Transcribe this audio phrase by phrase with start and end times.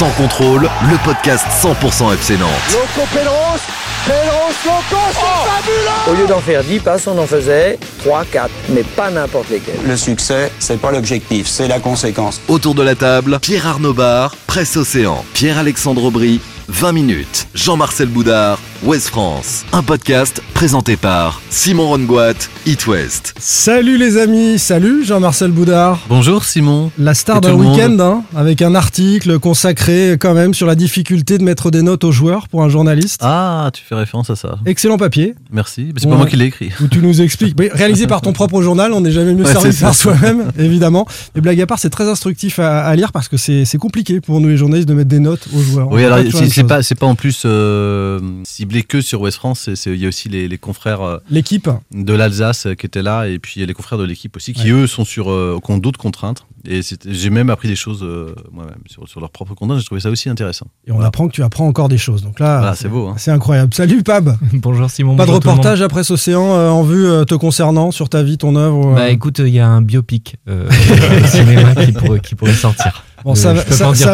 [0.00, 2.48] Sans contrôle, le podcast 100% FC Nantes.
[2.72, 3.60] Loco Pedros,
[4.06, 8.50] Pedros Loco, c'est fabuleux Au lieu d'en faire 10 passes, on en faisait 3, 4,
[8.70, 9.78] mais pas n'importe lesquels.
[9.86, 12.40] Le succès, c'est pas l'objectif, c'est la conséquence.
[12.48, 16.40] Autour de la table, Pierre Arnaud Bar, Presse Océan, Pierre-Alexandre Aubry,
[16.72, 19.64] 20 minutes, Jean-Marcel Boudard, Ouest France.
[19.72, 22.34] Un podcast présenté par Simon Rongoat,
[22.64, 23.34] It West.
[23.40, 25.98] Salut les amis, salut Jean-Marcel Boudard.
[26.08, 26.92] Bonjour Simon.
[26.96, 31.42] La star d'un week-end, hein, avec un article consacré quand même sur la difficulté de
[31.42, 33.20] mettre des notes aux joueurs pour un journaliste.
[33.24, 34.58] Ah, tu fais référence à ça.
[34.64, 35.88] Excellent papier, Merci.
[35.96, 36.12] C'est Ouais.
[36.12, 36.70] pas moi qui l'ai écrit.
[36.80, 39.52] où tu nous expliques, mais réalisé par ton propre journal, on n'est jamais mieux Ouais,
[39.52, 41.04] servi c'est par soi-même, évidemment.
[41.34, 44.20] Et blague à part, c'est très instructif à, à lire parce que c'est c'est compliqué
[44.20, 45.90] pour nous les journalistes de mettre des notes aux joueurs.
[45.90, 46.18] Oui, alors
[46.60, 49.68] c'est pas, c'est pas en plus euh, ciblé que sur West France.
[49.86, 53.26] Il y a aussi les, les confrères euh, L'équipe, de l'Alsace euh, qui étaient là
[53.28, 55.58] et puis il y a les confrères de l'équipe aussi qui eux sont sur euh,
[55.64, 56.46] qui ont d'autres contraintes.
[56.68, 59.78] Et j'ai même appris des choses euh, moi-même sur, sur leurs propres contraintes.
[59.78, 60.66] J'ai trouvé ça aussi intéressant.
[60.86, 62.22] et on apprend que tu apprends encore des choses.
[62.22, 63.08] Donc là, Voilà, c'est beau.
[63.08, 63.14] hein.
[63.16, 63.72] c'est incroyable.
[63.72, 65.16] Salut Pab Bonjour Simon.
[65.16, 68.22] Pas de bonjour reportage après ce océan euh, en vue euh, te concernant sur ta
[68.22, 68.88] vie, ton œuvre.
[68.92, 70.68] euh, Bah écoute, il y a un biopic euh,
[71.22, 73.04] au cinéma qui pourrait, qui pourrait sortir.
[73.24, 73.62] Bon, ça, va,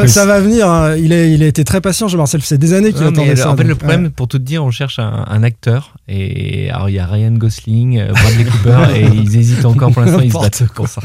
[0.06, 0.68] ça, va venir.
[0.68, 0.96] hein.
[0.96, 2.40] Il, est, il a été très patient, Jean-Marcel.
[2.42, 3.50] C'est des années qu'il attendait ça.
[3.50, 5.94] en fait, le problème, pour tout te dire, on cherche un, un acteur.
[6.08, 10.02] Et alors, il y a Ryan Gosling, euh, Bradley Cooper, et ils hésitent encore pour
[10.02, 11.00] l'instant, ils se battent pour ça.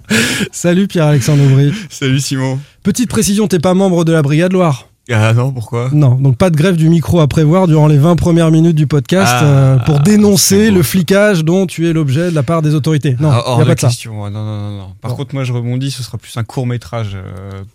[0.52, 1.72] Salut Pierre-Alexandre Aubry.
[1.88, 2.58] Salut Simon.
[2.82, 6.50] Petite précision, t'es pas membre de la Brigade Loire Ah non, pourquoi Non, donc pas
[6.50, 9.76] de grève du micro à prévoir durant les 20 premières minutes du podcast Ah, euh,
[9.78, 13.14] pour ah, dénoncer le flicage dont tu es l'objet de la part des autorités.
[13.20, 13.86] Non, Ah, il hors y a de pas de ça.
[13.86, 14.24] question.
[14.24, 14.84] Ah, Non, non, non, non.
[15.00, 15.18] Par Bon.
[15.18, 15.92] contre, moi, je rebondis.
[15.92, 17.16] Ce sera plus un court métrage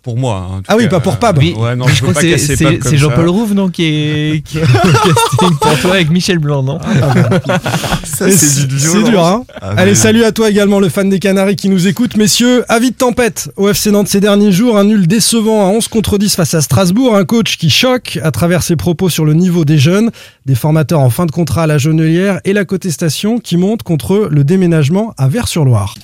[0.02, 0.36] pour moi.
[0.46, 0.90] hein, en tout Ah oui, cas.
[0.90, 1.38] pas pour Pab.
[1.38, 3.30] Oui, Ouais, non, mais je, je veux crois pas que c'est- Jean-Paul ça.
[3.32, 6.78] Rouve, non, qui est, qui est au casting pour toi avec Michel Blanc, non
[8.04, 11.56] Ça, Et c'est dur, hein Ah, Allez, salut à toi également, le fan des Canaries
[11.56, 12.16] qui nous écoute.
[12.16, 14.76] Messieurs, avis de tempête au FC Nantes ces derniers jours.
[14.76, 17.16] Un nul décevant à 11 contre 10 face à Strasbourg.
[17.22, 20.10] Un coach qui choque à travers ses propos sur le niveau des jeunes.
[20.44, 24.26] Des formateurs en fin de contrat à la Genelière et la contestation qui monte contre
[24.28, 25.94] le déménagement à Vers-sur-Loire.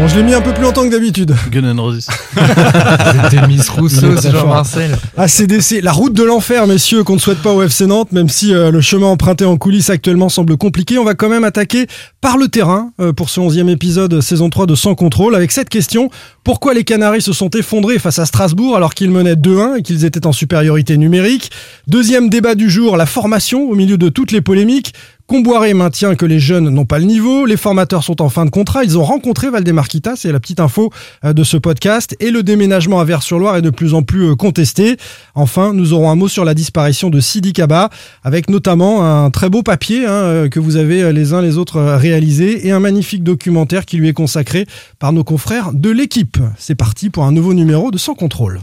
[0.00, 1.34] Bon, je l'ai mis un peu plus longtemps que d'habitude.
[1.50, 2.06] Gun and Roses.
[2.06, 4.96] C'était Miss Rousseau, c'est Jean-Marcel.
[5.18, 8.54] ACDC, la route de l'enfer, messieurs, qu'on ne souhaite pas au FC Nantes, même si
[8.54, 10.96] euh, le chemin emprunté en coulisses actuellement semble compliqué.
[10.96, 11.86] On va quand même attaquer
[12.22, 15.68] par le terrain euh, pour ce 11e épisode saison 3 de Sans Contrôle avec cette
[15.68, 16.08] question.
[16.44, 20.06] Pourquoi les Canaries se sont effondrés face à Strasbourg alors qu'ils menaient 2-1 et qu'ils
[20.06, 21.50] étaient en supériorité numérique?
[21.88, 24.94] Deuxième débat du jour, la formation au milieu de toutes les polémiques.
[25.30, 28.50] Comboiré maintient que les jeunes n'ont pas le niveau, les formateurs sont en fin de
[28.50, 30.90] contrat, ils ont rencontré Valdemarquita, c'est la petite info
[31.24, 34.34] euh, de ce podcast, et le déménagement à Vers-sur-Loire est de plus en plus euh,
[34.34, 34.96] contesté.
[35.36, 37.90] Enfin, nous aurons un mot sur la disparition de Sidi Kaba,
[38.24, 41.80] avec notamment un très beau papier hein, euh, que vous avez les uns les autres
[41.80, 44.66] réalisé, et un magnifique documentaire qui lui est consacré
[44.98, 46.38] par nos confrères de l'équipe.
[46.58, 48.58] C'est parti pour un nouveau numéro de Sans Contrôle.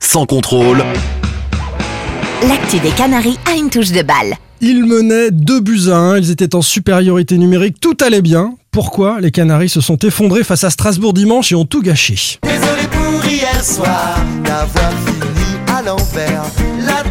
[0.00, 0.84] Sans contrôle,
[2.48, 4.34] L'actu des Canaries a une touche de balle.
[4.62, 8.54] Ils menaient 2 buts à 1, ils étaient en supériorité numérique, tout allait bien.
[8.70, 12.38] Pourquoi les Canaries se sont effondrés face à Strasbourg dimanche et ont tout gâché?
[12.42, 16.42] Désolé pour hier soir d'avoir fini à l'envers.
[16.86, 17.09] La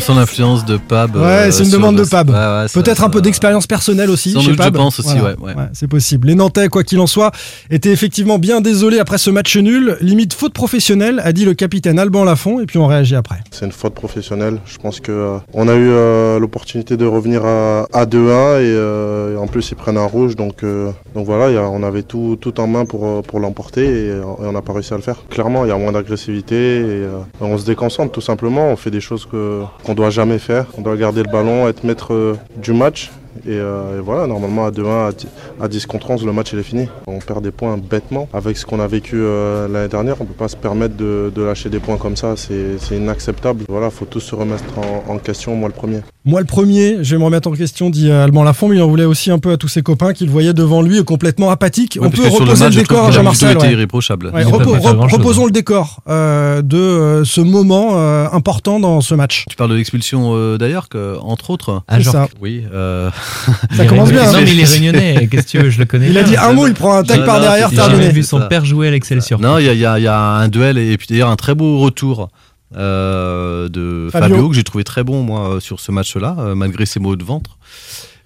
[0.00, 1.14] On sent l'influence de Pab.
[1.14, 2.30] Ouais, euh, c'est une demande le- de Pab.
[2.30, 4.32] Ouais, ouais, ça- Peut-être un peu d'expérience personnelle aussi.
[4.32, 4.74] Sans chez doute, je Pab.
[4.74, 5.52] pense aussi, ouais, ouais.
[5.74, 6.28] c'est possible.
[6.28, 7.32] Les Nantais, quoi qu'il en soit,
[7.68, 9.98] étaient effectivement bien désolés après ce match nul.
[10.00, 13.40] Limite faute professionnelle, a dit le capitaine Alban Lafont, et puis on réagit après.
[13.50, 14.58] C'est une faute professionnelle.
[14.64, 18.64] Je pense que euh, on a eu euh, l'opportunité de revenir à, à 2-1 et,
[18.64, 20.34] euh, et en plus ils prennent un rouge.
[20.34, 23.38] Donc, euh, donc voilà, il y a- on avait tout, tout en main pour, pour
[23.38, 25.16] l'emporter et, et on n'a pas réussi à le faire.
[25.28, 28.68] Clairement, il y a moins d'agressivité et euh, on se déconcentre tout simplement.
[28.70, 30.66] On fait des choses que qu'on doit jamais faire.
[30.78, 33.10] On doit garder le ballon, être maître euh, du match
[33.44, 35.26] Et, euh, et voilà, normalement à 2-1, à 10
[35.60, 36.88] à 10 contre 11, le match il est fini.
[37.08, 38.28] On perd des points bêtement.
[38.32, 41.32] Avec ce qu'on a vécu euh, l'année dernière, on ne peut pas se permettre de,
[41.36, 42.34] lâcher des points comme ça.
[42.36, 43.64] C'est inacceptable.
[43.68, 44.62] Voilà, faut tous se remettre
[45.08, 46.02] en question, moi le premier.
[46.26, 48.82] Moi, le premier, je vais me remettre en question, dit euh, Alban Lafont, mais il
[48.82, 51.96] en voulait aussi un peu à tous ses copains qu'il voyait devant lui complètement apathique.
[51.98, 53.56] Ouais, On peut le reposer match, le je décor à que Jean-Marcel.
[53.56, 53.72] ouais.
[53.72, 54.30] irréprochable.
[54.34, 54.76] Ouais, repo-
[55.10, 55.46] reposons hein.
[55.46, 59.46] le décor euh, de euh, ce moment euh, important dans ce match.
[59.48, 60.88] Tu parles de l'expulsion euh, d'ailleurs,
[61.22, 61.80] entre autres.
[61.88, 62.28] Ah, genre, ça.
[62.42, 62.64] Oui.
[62.70, 63.10] euh,
[63.76, 64.24] Ça commence bien.
[64.30, 64.40] Non, hein.
[64.44, 65.26] mais il est réunionnais.
[65.30, 66.10] Qu'est-ce que tu veux, je le connais.
[66.10, 68.02] Il a dit un mot, il prend un tag Non, par non, derrière, J'ai terminé.
[68.02, 69.40] jamais vu son père jouer à l'Excelsior.
[69.40, 72.26] Non, il y a, un duel et puis d'ailleurs un très beau retour euh,
[72.72, 74.28] de Fabio.
[74.28, 74.48] Fabio.
[74.48, 77.24] que j'ai trouvé très bon moi euh, sur ce match-là, euh, malgré ses maux de
[77.24, 77.58] ventre.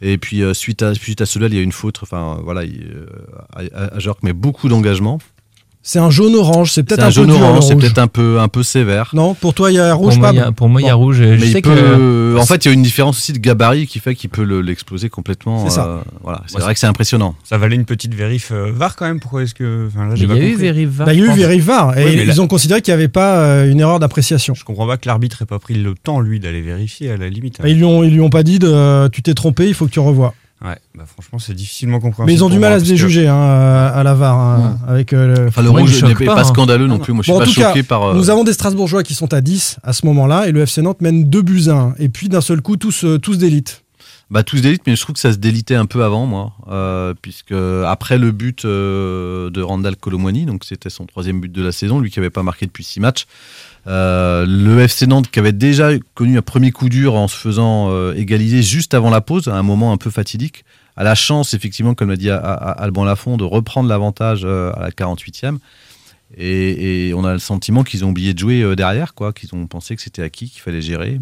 [0.03, 2.01] Et puis euh, suite à suite à ce duel, il y a une faute.
[2.03, 3.07] Enfin voilà, il, euh,
[3.75, 5.19] à, à Jork, mais beaucoup d'engagement.
[5.87, 8.41] C'est un jaune orange, c'est peut-être un un, jaune peu orange, c'est peut-être un peu
[8.41, 9.11] un peu sévère.
[9.13, 10.87] Non, pour toi, il y a Pour rouge, moi, pas y a- pour moi, il
[10.87, 11.17] y a rouge.
[11.19, 12.37] Je Mais sais il que peut.
[12.41, 14.63] En fait, il y a une différence aussi de gabarit qui fait qu'il peut le-
[14.63, 15.63] l'exploser complètement.
[15.69, 15.85] C'est ça.
[15.87, 17.35] euh, voilà, c'est Moi, vrai que c'est impressionnant.
[17.45, 19.21] Ça valait une petite vérif euh, VAR quand même.
[19.21, 19.89] Pourquoi est-ce que.
[19.89, 20.55] Enfin, là, Mais j'ai il pas y a eu.
[20.55, 21.07] Vériv VAR.
[21.07, 21.37] Bah, il y a eu.
[21.37, 24.01] Vériv VAR, et Oui, ils là- ont considéré qu'il n'y avait pas euh, une erreur
[24.01, 24.55] d'appréciation.
[24.55, 27.29] Je comprends pas que l'arbitre ait pas pris le temps, lui, d'aller vérifier à la
[27.29, 27.61] limite.
[27.61, 29.75] Bah, ils, lui ont, ils lui ont pas dit de, euh, tu t'es trompé, il
[29.75, 30.33] faut que tu revois.
[30.65, 32.27] Ouais, bah franchement, c'est difficilement compréhensible.
[32.27, 34.39] Mais ils ont du mal à se que- déjuger hein, à la VAR.
[34.39, 36.45] hein, avec, euh, le- Enfin, le rouge n'est pas, pas, hein.
[36.45, 37.13] scandaleux non plus.
[37.13, 38.03] Moi, je suis Bon, pas tout cas, choqué par.
[38.05, 40.81] euh, Nous avons des Strasbourgeois qui sont à 10 à ce moment-là, et le FC
[40.81, 41.95] Nantes mène 2 buts à 1.
[41.99, 43.83] Et puis d'un seul coup, tous, euh, tous d'élite.
[44.31, 47.13] Bah tous d'élite, mais je trouve que ça se délitait un peu avant moi, euh,
[47.21, 47.53] puisque
[47.87, 52.01] après le but euh, de Randall Colomwani, donc c'était son troisième but de la saison,
[52.01, 53.27] lui qui avait pas marqué depuis six matchs,
[53.87, 57.91] euh, le FC Nantes qui avait déjà connu un premier coup dur en se faisant
[57.91, 60.65] euh, égaliser juste avant la pause, à un moment un peu fatidique,
[60.97, 64.73] a la chance effectivement, comme l'a dit A- A- Alban Lafont, de reprendre l'avantage euh,
[64.75, 65.59] à la 48e.
[66.37, 69.95] Et, on a le sentiment qu'ils ont oublié de jouer derrière, quoi, qu'ils ont pensé
[69.95, 71.21] que c'était acquis, qu'il fallait gérer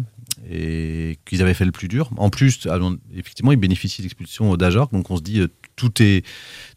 [0.51, 2.09] et qu'ils avaient fait le plus dur.
[2.17, 5.41] En plus, alors, effectivement, ils bénéficient de l'expulsion d'Ajorc, donc on se dit
[5.75, 6.25] tout est,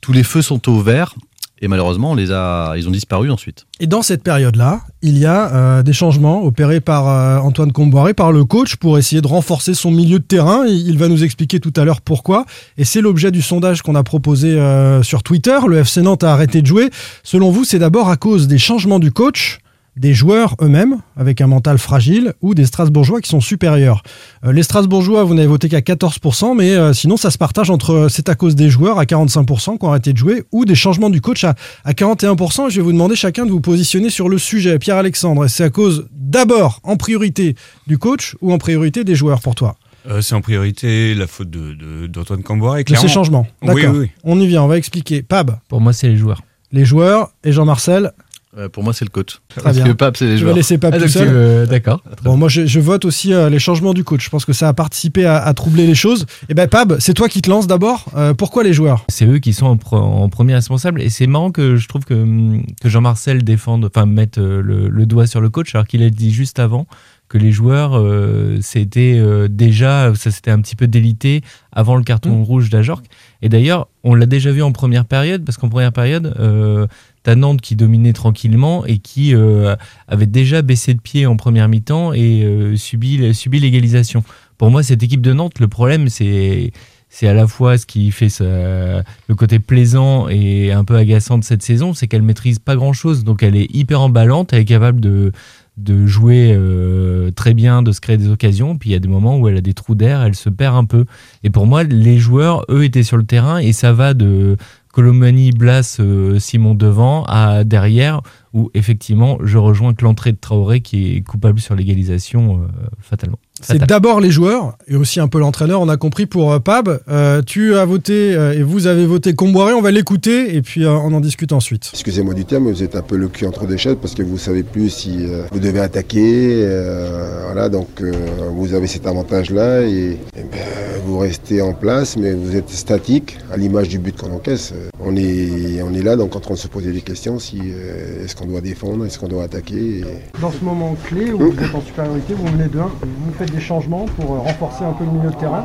[0.03, 1.15] tous les feux sont au vert.
[1.63, 3.67] Et malheureusement, on les a, ils ont disparu ensuite.
[3.81, 8.13] Et dans cette période-là, il y a euh, des changements opérés par euh, Antoine Comboiré,
[8.13, 10.67] par le coach, pour essayer de renforcer son milieu de terrain.
[10.67, 12.47] Il il va nous expliquer tout à l'heure pourquoi.
[12.79, 15.59] Et c'est l'objet du sondage qu'on a proposé euh, sur Twitter.
[15.69, 16.89] Le FC Nantes a arrêté de jouer.
[17.23, 19.59] Selon vous, c'est d'abord à cause des changements du coach,
[19.97, 24.03] des joueurs eux-mêmes, avec un mental fragile, ou des Strasbourgeois qui sont supérieurs.
[24.45, 27.91] Euh, les Strasbourgeois, vous n'avez voté qu'à 14%, mais euh, sinon ça se partage entre
[27.93, 30.75] euh, c'est à cause des joueurs à 45% qui ont arrêté de jouer, ou des
[30.75, 31.55] changements du coach à,
[31.85, 32.69] à 41%.
[32.71, 34.79] Je vais vous demander chacun de vous positionner sur le sujet.
[34.79, 37.55] Pierre-Alexandre, c'est à cause d'abord, en priorité,
[37.87, 39.77] du coach ou en priorité des joueurs pour toi?
[40.09, 42.77] Euh, c'est en priorité la faute de- de- d'Antoine Camboire.
[42.77, 43.47] De ces changements.
[43.63, 44.11] Oui, oui.
[44.25, 45.23] On y vient, on va expliquer.
[45.23, 46.43] Pab, Pour moi, c'est les joueurs.
[46.71, 48.13] les joueurs et Jean-Marcel.
[48.59, 49.39] Euh, pour moi, c'est le coach.
[49.49, 49.85] Très Parce bien.
[49.87, 50.57] que Pape, c'est les Je vais joueurs.
[50.57, 51.67] laisser Pab Ah, tout seul.
[51.67, 52.03] D'accord.
[52.23, 54.25] Bon, moi, je, je vote aussi euh, les changements du coach.
[54.25, 56.25] Je pense que ça a participé à, à troubler les choses.
[56.49, 58.07] Et ben, Pab, c'est toi qui te lances d'abord.
[58.17, 59.05] Euh, pourquoi les joueurs?
[59.09, 61.03] C'est eux qui sont en, pro- en premier responsable.
[61.03, 64.89] Et c'est marrant que je trouve que, hum, que Jean-Marcel défende, enfin, mette euh, le,
[64.89, 66.87] le doigt sur le coach, alors qu'il a dit juste avant
[67.29, 71.43] que les joueurs, euh, c'était euh, déjà, ça s'était un petit peu délité
[71.73, 73.03] avant le carton rouge d'Ajorc.
[73.43, 76.87] Et d'ailleurs, on l'a déjà vu en première période, parce qu'en première période, euh,
[77.27, 79.75] t'as Nantes qui dominait tranquillement et qui euh,
[80.07, 84.23] avait déjà baissé de pied en première mi-temps et euh, subi, l'égalisation.
[84.59, 86.73] Pour moi, cette équipe de Nantes, le problème, c'est
[87.09, 91.45] c'est à la fois ce qui fait le côté plaisant et un peu agaçant de
[91.45, 93.25] cette saison, c'est qu'elle maîtrise pas grand chose.
[93.25, 95.33] Donc elle est hyper emballante, elle est capable de,
[95.77, 98.79] de jouer euh, très bien, de se créer des occasions.
[98.79, 100.77] Puis il y a des moments où elle a des trous d'air, elle se perd
[100.77, 101.05] un peu.
[101.43, 104.57] Et pour moi, les joueurs, eux, étaient sur le terrain et ça va de
[104.97, 108.23] Colomani, Blas, euh, Simon devant à derrière,
[108.55, 113.37] où effectivement, je rejoins que l'entrée de Traoré qui est coupable sur l'égalisation euh, fatalement.
[113.61, 115.81] C'est d'abord les joueurs et aussi un peu l'entraîneur.
[115.83, 117.01] On a compris pour euh, Pab.
[117.09, 119.75] Euh, tu as voté euh, et vous avez voté Comboiré.
[119.75, 121.91] On va l'écouter et puis euh, on en discute ensuite.
[121.93, 124.23] Excusez-moi du terme, mais vous êtes un peu le cul entre deux chaises parce que
[124.23, 126.63] vous savez plus si euh, vous devez attaquer.
[126.65, 128.13] euh, voilà, donc euh,
[128.55, 133.39] vous avez cet avantage-là et, et ben, vous restez en place, mais vous êtes statique
[133.53, 134.75] à l'image du but qu'on encaisse.
[135.01, 138.25] On est, on est là donc en train de se poser des questions si euh,
[138.25, 140.01] est-ce qu'on doit défendre, est-ce qu'on doit attaquer.
[140.01, 143.33] et- Dans ce moment clé où vous êtes en supériorité, vous menez de 1, vous
[143.39, 145.65] faites des changements pour euh, renforcer un peu le milieu de terrain.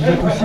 [0.00, 0.44] Vous êtes aussi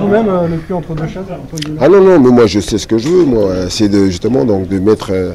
[0.00, 1.24] vous-même euh, le cul entre deux chaises.
[1.30, 1.62] entre.
[1.80, 3.68] Ah non, non, mais moi je sais ce que je veux, moi.
[3.68, 5.08] C'est de justement donc de mettre.
[5.10, 5.32] euh,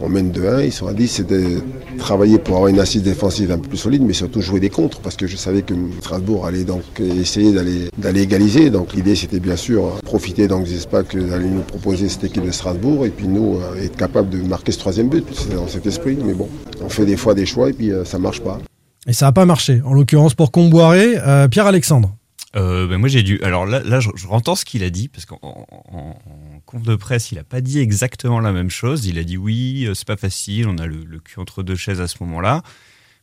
[0.00, 1.60] on mène de 1, ils sont à 10, c'est de
[1.98, 5.00] travailler pour avoir une assise défensive un peu plus solide, mais surtout jouer des contres,
[5.00, 8.70] parce que je savais que Strasbourg allait donc essayer d'aller égaliser.
[8.70, 12.24] Donc l'idée c'était bien sûr euh, profiter donc des espaces que allait nous proposer cette
[12.24, 15.24] équipe de Strasbourg, et puis nous euh, être capable de marquer ce troisième but.
[15.32, 16.48] C'est dans cet esprit, mais bon,
[16.82, 18.58] on fait des fois des choix et puis euh, ça marche pas.
[19.06, 19.80] Et ça n'a pas marché.
[19.84, 22.14] En l'occurrence pour Comboiré, euh, Pierre-Alexandre.
[22.56, 23.40] Euh, ben moi j'ai dû.
[23.42, 26.82] Alors là, là je, je entends ce qu'il a dit parce qu'en en, en conf
[26.82, 29.04] de presse, il a pas dit exactement la même chose.
[29.06, 31.76] Il a dit oui, euh, c'est pas facile, on a le, le cul entre deux
[31.76, 32.62] chaises à ce moment-là.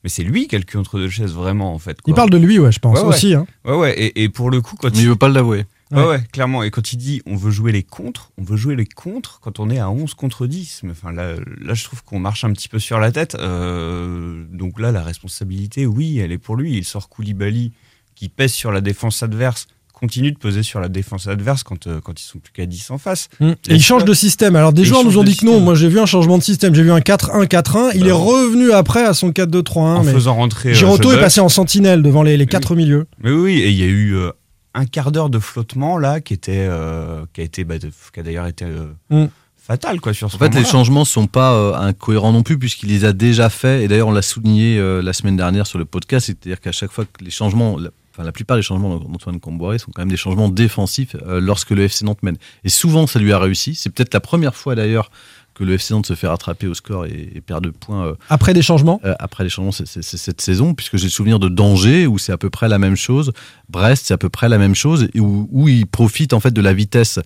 [0.04, 1.98] Mais c'est lui qui a le cul entre deux chaises vraiment en fait.
[2.06, 3.10] Il parle de lui, ouais, je pense Ouais, ouais.
[3.16, 3.34] aussi.
[3.34, 3.48] hein.
[3.66, 4.00] Ouais ouais.
[4.00, 5.66] Et, et pour le coup, quand Mais il veut pas l'avouer.
[5.92, 6.06] Ouais, Ouais.
[6.08, 6.62] ouais, clairement.
[6.62, 9.60] Et quand il dit on veut jouer les contres, on veut jouer les contres quand
[9.60, 10.82] on est à 11 contre 10.
[10.84, 13.34] Mais enfin, là, là je trouve qu'on marche un petit peu sur la tête.
[13.40, 16.78] Euh, donc là, la responsabilité, oui, elle est pour lui.
[16.78, 17.72] Il sort Koulibaly
[18.16, 22.02] qui pèse sur la défense adverse, continue de peser sur la défense adverse quand, euh,
[22.02, 23.30] quand ils sont plus qu'à 10 en face.
[23.40, 23.52] Mm.
[23.70, 24.56] Et il change de système.
[24.56, 25.60] Alors des Et joueurs nous ont dit que non.
[25.62, 26.76] Moi j'ai vu un changement de système.
[26.76, 27.92] J'ai vu un 4-1-4-1.
[27.96, 28.18] Il Bah est oui.
[28.18, 29.80] revenu après à son 4-2-3-1.
[29.80, 30.70] en mais faisant rentrer.
[30.72, 33.08] euh, Giroto est passé en sentinelle devant les, les quatre milieux.
[33.24, 34.32] Mais oui, et il y a eu euh,
[34.74, 38.20] un quart d'heure de flottement là qui était, euh, qui a été, bah, de- qui
[38.20, 39.28] a d'ailleurs été euh, Mm.
[39.58, 42.90] fatal quoi sur ce En fait, les changements sont pas euh, incohérents non plus puisqu'il
[42.90, 43.82] les a déjà faits.
[43.82, 46.92] Et d'ailleurs, on l'a souligné euh, la semaine dernière sur le podcast, c'est-à-dire qu'à chaque
[46.92, 47.78] fois que les changements,
[48.16, 51.72] enfin, la plupart des changements d'Antoine Comboiré sont quand même des changements défensifs euh, lorsque
[51.72, 52.38] le FC Nantes mène.
[52.64, 53.76] Et souvent, ça lui a réussi.
[53.76, 55.12] C'est peut-être la première fois d'ailleurs
[55.56, 58.06] que le FC Nantes se fait rattraper au score et, et perd de points.
[58.08, 59.00] euh, Après des changements.
[59.06, 62.32] euh, après les changements, c'est cette saison, puisque j'ai le souvenir de Danger, où c'est
[62.34, 63.32] à peu près la même chose.
[63.70, 66.52] Brest, c'est à peu près la même chose, et où, où il profite en fait
[66.52, 67.20] de la vitesse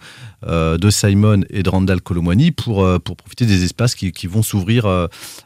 [0.48, 4.28] euh, de Simon et de Randall Colomwani pour, euh, pour profiter des espaces qui, qui
[4.28, 4.86] vont s'ouvrir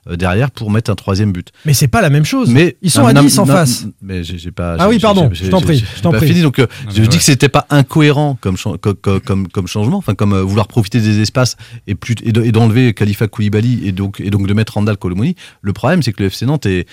[0.09, 1.51] derrière pour mettre un troisième but.
[1.65, 2.49] Mais c'est pas la même chose.
[2.49, 3.85] Mais Ils sont non, à non, 10 en non, face.
[4.01, 4.75] Mais j'ai pas.
[4.79, 6.27] Ah oui, pardon, je t'en prie, je t'en prie.
[6.27, 10.13] fini, donc euh, Non, je dis que c'était pas incohérent comme, comme, comme changement, enfin
[10.15, 11.55] comme euh, vouloir profiter des espaces
[11.87, 12.51] et, plus, et de- et
[12.93, 15.35] Khalifa Koulibaly et donc, de mettre Randall Colomoni.
[15.61, 16.85] Le problème, c'est que le FC Nantes est,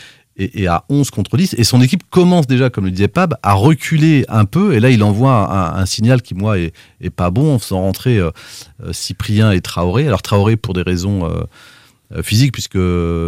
[0.67, 4.25] à 11 contre 10 et son équipe commence déjà, comme le disait Pab, à reculer
[4.29, 4.75] un peu.
[4.75, 8.17] Et là, il envoie un, signal qui, moi, est, est pas bon en faisant rentrer
[8.19, 8.31] euh,
[8.83, 10.07] euh, Cyprien et Traoré.
[10.07, 11.27] Alors, Traoré pour des raisons.
[11.27, 11.45] euh,
[12.15, 12.79] euh, physiques puisque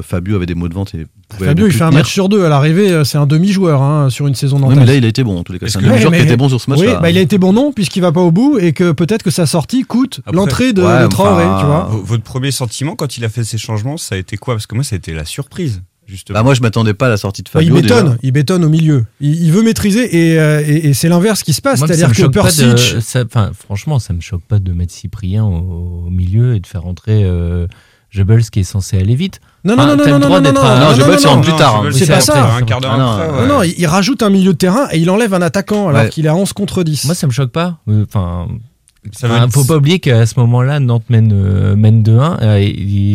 [0.03, 1.07] Fabio avait des maux de vente et
[1.39, 2.01] Fabio, il fait un tenir.
[2.01, 2.45] match sur deux.
[2.45, 4.79] À l'arrivée, euh, c'est un demi-joueur hein, sur une saison Oui, nantaise.
[4.79, 5.67] mais là, il a été bon, en tous les cas.
[5.69, 6.95] C'est un demi-joueur Ouais, qui mais- était bon sur ce match-là.
[6.97, 9.23] Oui, bah, il a été bon non, puisqu'il va pas au bout et que peut-être
[9.23, 11.91] que sa sortie coûte l'entrée de, Ouais, de Traoré, enfin, tu vois.
[12.05, 14.55] Votre premier sentiment quand il a fait ces changements, ça a été quoi?
[14.55, 16.39] Parce que moi, ça a été la surprise, justement.
[16.39, 17.83] Bah, moi, je m'attendais pas à la sortie de Bah, il Fabio.
[17.83, 18.19] bétonne, déjà.
[18.23, 19.07] il bétonne au milieu.
[19.21, 21.79] Il, il veut maîtriser et, euh, et- et c'est l'inverse qui se passe.
[21.81, 24.73] C'est-à-dire me que choque pas de- Persic, ça- enfin, franchement, ça me choque pas de
[24.73, 27.67] mettre Cyprien au, au milieu et de faire rentrer euh,
[28.15, 29.41] Goebbels qui est censé aller vite.
[29.65, 31.83] Non, non, Enfin, non, non, non, non, non, non, Non, plus tard.
[31.85, 31.91] hein.
[31.93, 32.57] C'est pas ça.
[32.57, 33.11] Un quart d'heure Ah, non.
[33.13, 36.09] après, Non, il, il rajoute un milieu de terrain et il enlève un attaquant alors
[36.09, 37.05] qu'il est à 11 contre 10.
[37.07, 37.79] Moi, ça me choque pas.
[37.89, 38.49] Euh, Enfin,
[39.17, 42.39] Enfin, dire- faut pas oublier qu'à ce moment-là, Nantes mène, euh, mène 2-1.
[42.43, 42.69] euh, et,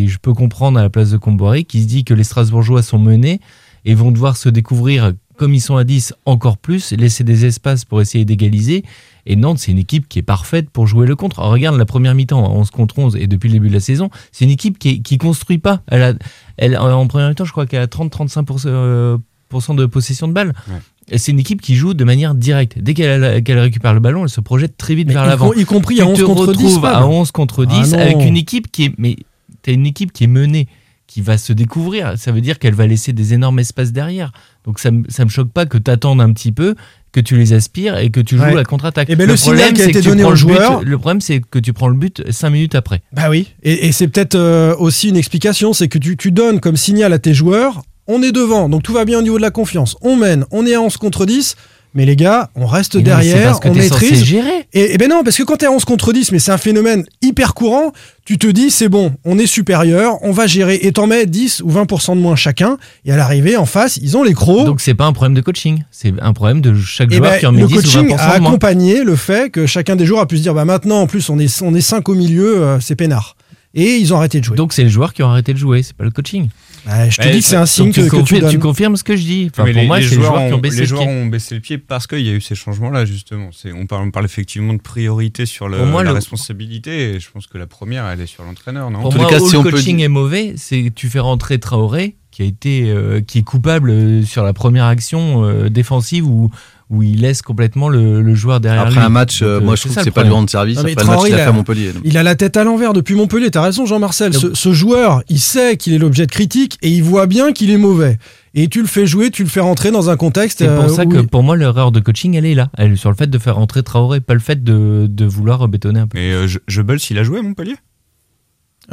[0.04, 2.82] et je peux comprendre à la place de Comboiré qui se dit que les Strasbourgeois
[2.84, 3.40] sont menés
[3.86, 7.86] et vont devoir se découvrir, comme ils sont à 10, encore plus, laisser des espaces
[7.86, 8.84] pour essayer d'égaliser.
[9.26, 11.40] Et Nantes, c'est une équipe qui est parfaite pour jouer le contre.
[11.40, 13.80] Alors, regarde la première mi-temps, à 11 contre 11, et depuis le début de la
[13.80, 15.82] saison, c'est une équipe qui, qui construit pas.
[15.88, 16.14] Elle a,
[16.58, 19.18] elle, en première mi-temps, je crois qu'elle a 30-35% euh,
[19.52, 20.54] de possession de balle.
[20.70, 21.18] Ouais.
[21.18, 22.80] C'est une équipe qui joue de manière directe.
[22.80, 25.96] Dès qu'elle récupère le ballon, elle se projette très vite Mais vers l'avant y compris
[25.96, 26.50] tu à 11 te contre 10.
[26.50, 26.96] retrouves Fab.
[27.04, 29.16] à 11 contre 10 Ah avec une équipe qui est mais
[29.62, 30.68] t'as une équipe qui est menée
[31.08, 32.14] qui va se découvrir.
[32.18, 34.32] Ça veut dire qu'elle va laisser des énormes espaces derrière.
[34.66, 36.76] Donc ça ça me choque pas que t'attendes un petit peu
[37.14, 38.54] que tu les aspires et que tu joues Ouais.
[38.54, 39.08] la contre-attaque.
[39.10, 40.38] Eh ben, le signal problème, qui a c'est été que tu donné prends aux le
[40.38, 43.02] but- joueurs- le problème c'est que tu prends le but 5 minutes après.
[43.14, 46.60] Bah oui, et, et c'est peut-être euh, aussi une explication, c'est que tu, tu donnes
[46.60, 49.42] comme signal à tes joueurs, on est devant, donc tout va bien au niveau de
[49.42, 51.56] la confiance, on mène, on est à 11 contre 10,
[51.94, 54.24] mais les gars, on reste Mais c'est derrière, parce que on maîtrise.
[54.24, 56.52] gérer Et, et ben non, parce que quand t'es à 11 contre 10, mais c'est
[56.52, 57.92] un phénomène hyper courant,
[58.26, 61.62] tu te dis c'est bon, on est supérieur, on va gérer, et t'en mets 10
[61.62, 64.66] ou 20% de moins chacun, et à l'arrivée, en face, ils ont les crocs.
[64.66, 67.40] donc c'est pas un problème de coaching c'est un problème de chaque Et joueur ben,
[67.40, 70.06] qui en met le 10 ou 20% coaching a accompagné le fait que chacun des
[70.06, 72.16] joueurs a pu se dire bah maintenant en plus on est on est 5 au
[72.16, 73.36] milieu, euh, c'est peinard.
[73.74, 74.58] Et ils ont arrêté de jouer.
[74.58, 76.50] donc c'est les joueurs qui ont arrêté de jouer c'est pas le coaching
[76.88, 78.52] Ouais, je te dis que c'est un signe que, tu, que tu confirmes, donnes.
[78.52, 80.58] tu confirmes ce que je dis enfin, pour les, moi les joueurs, joueurs qui ont
[80.58, 82.42] ont, baissé les le joueurs pied ont baissé le pied parce qu'il y a eu
[82.42, 83.50] ces changements-là, justement.
[83.76, 87.16] On parle, on parle effectivement de priorité sur le, Pour moi, la le- responsabilité.
[87.16, 89.50] Et je pense que la première, elle est sur l'entraîneur, Pour tous moi, cas, où
[89.50, 92.90] si le peut coaching est mauvais, c'est que tu fais rentrer Traoré, qui a été,
[92.90, 96.52] euh, qui est coupable euh, sur la première action euh, défensive où,
[96.90, 99.02] où il laisse complètement le, le joueur derrière Après lui.
[99.02, 100.34] un match, euh, Donc, euh, moi je trouve ça, que le c'est pas problème.
[100.34, 100.78] rendre service.
[100.78, 101.92] Non, mais Après le match Traoré, qu'il a il fait a- à Montpellier.
[101.94, 102.02] donc.
[102.06, 103.52] Il a la tête à l'envers depuis Montpellier.
[103.52, 104.32] T'as raison, Jean-Marcel.
[104.34, 107.78] Ce, joueur, il sait qu'il est l'objet de critique et il voit bien qu'il est
[107.78, 108.18] mauvais.
[108.54, 110.60] Et tu le fais jouer, tu le fais rentrer dans un contexte.
[110.60, 112.94] C'est pour euh, ça que il- pour moi l'erreur de coaching elle est là, elle
[112.94, 116.00] est sur le fait de faire rentrer Traoré, pas le fait de, de vouloir bétonner
[116.00, 116.18] un peu.
[116.18, 117.76] Mais euh, Je- Jebels, il a joué à Montpellier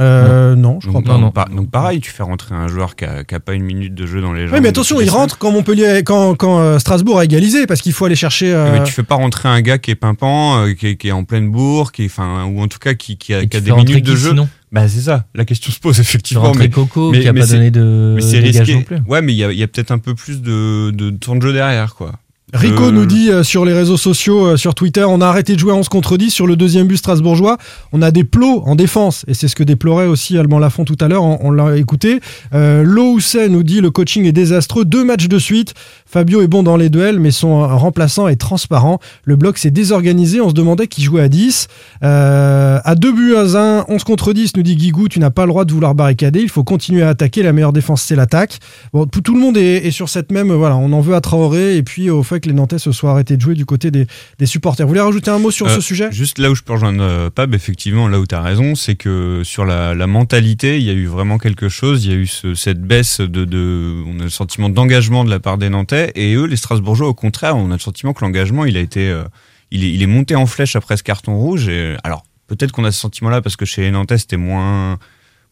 [0.01, 1.13] Euh, non, je crois donc, pas.
[1.15, 1.31] non, non.
[1.31, 3.95] pa- donc pareil, tu fais rentrer un joueur qui a, qui a pas une minute
[3.95, 4.55] de jeu dans les jambes.
[4.55, 7.93] Oui, mais attention, il rentre quand Montpellier, quand, quand euh, Strasbourg a égalisé, parce qu'il
[7.93, 8.51] faut aller chercher.
[8.51, 8.75] semaines.
[8.75, 11.09] euh, Mais tu fais pas rentrer un gars qui est pimpant, euh, qui, est, qui
[11.09, 13.61] est en pleine bourre, qui est, enfin, ou en tout cas qui, qui a, des
[13.73, 14.31] minutes de jeu.
[14.31, 16.53] sinon Bah c'est ça, la question se pose effectivement.
[16.59, 18.75] Mais, Coco mais- qui a mais pas c'est- donné de, mais c'est de gage risqué.
[18.75, 18.99] non plus.
[19.07, 21.37] Ouais, mais il y a, il y a peut-être un peu plus de, de temps
[21.37, 22.13] de jeu derrière, quoi.
[22.55, 25.55] Rico Euh, nous dit euh, sur les réseaux sociaux, euh, sur Twitter, on a arrêté
[25.55, 27.59] de jouer à 11 contre 10 sur le deuxième but strasbourgeois.
[27.93, 30.97] On a des plots en défense et c'est ce que déplorait aussi Alban Lafont tout
[31.01, 31.25] à l'heure.
[31.25, 32.21] On, on l'a écouté.
[32.53, 33.19] Lo
[33.51, 34.85] nous dit le coaching est désastreux.
[34.85, 35.75] Deux matchs de suite.
[36.07, 39.01] Fabio est bon dans les duels, mais son remplaçant est transparent.
[39.25, 40.41] Le bloc s'est désorganisé.
[40.41, 41.67] On se demandait qui jouait à 10.
[42.05, 45.43] Euh, à deux buts à 1, 11 contre 10, nous dit Guigou, tu n'as pas
[45.43, 46.41] le droit de vouloir barricader.
[46.41, 47.43] Il faut continuer à attaquer.
[47.43, 48.61] La meilleure défense, c'est l'attaque.
[48.93, 50.53] Bon, tout, tout le monde est, est sur cette même.
[50.53, 53.11] Voilà, on en veut à Traoré et puis au fait que les Nantais se soient
[53.11, 54.07] arrêtés de jouer du côté des,
[54.39, 54.87] des supporters.
[54.87, 56.11] Vous voulez rajouter un mot sur Euh, ce sujet?
[56.13, 58.95] Juste là où je peux rejoindre euh, Pab, effectivement, là où tu as raison, c'est
[58.95, 62.05] que sur la, la mentalité, il y a eu vraiment quelque chose.
[62.05, 64.03] Il y a eu ce- cette baisse de, de.
[64.07, 66.13] On a le sentiment d'engagement de la part des Nantais.
[66.15, 69.09] Et eux, les Strasbourgeois, au contraire, on a le sentiment que l'engagement, il a été.
[69.09, 69.25] euh,
[69.71, 71.69] il, est, il est monté en flèche après ce carton rouge.
[71.69, 74.99] Et, alors, peut-être qu'on a ce sentiment-là parce que chez les Nantais, c'était moins.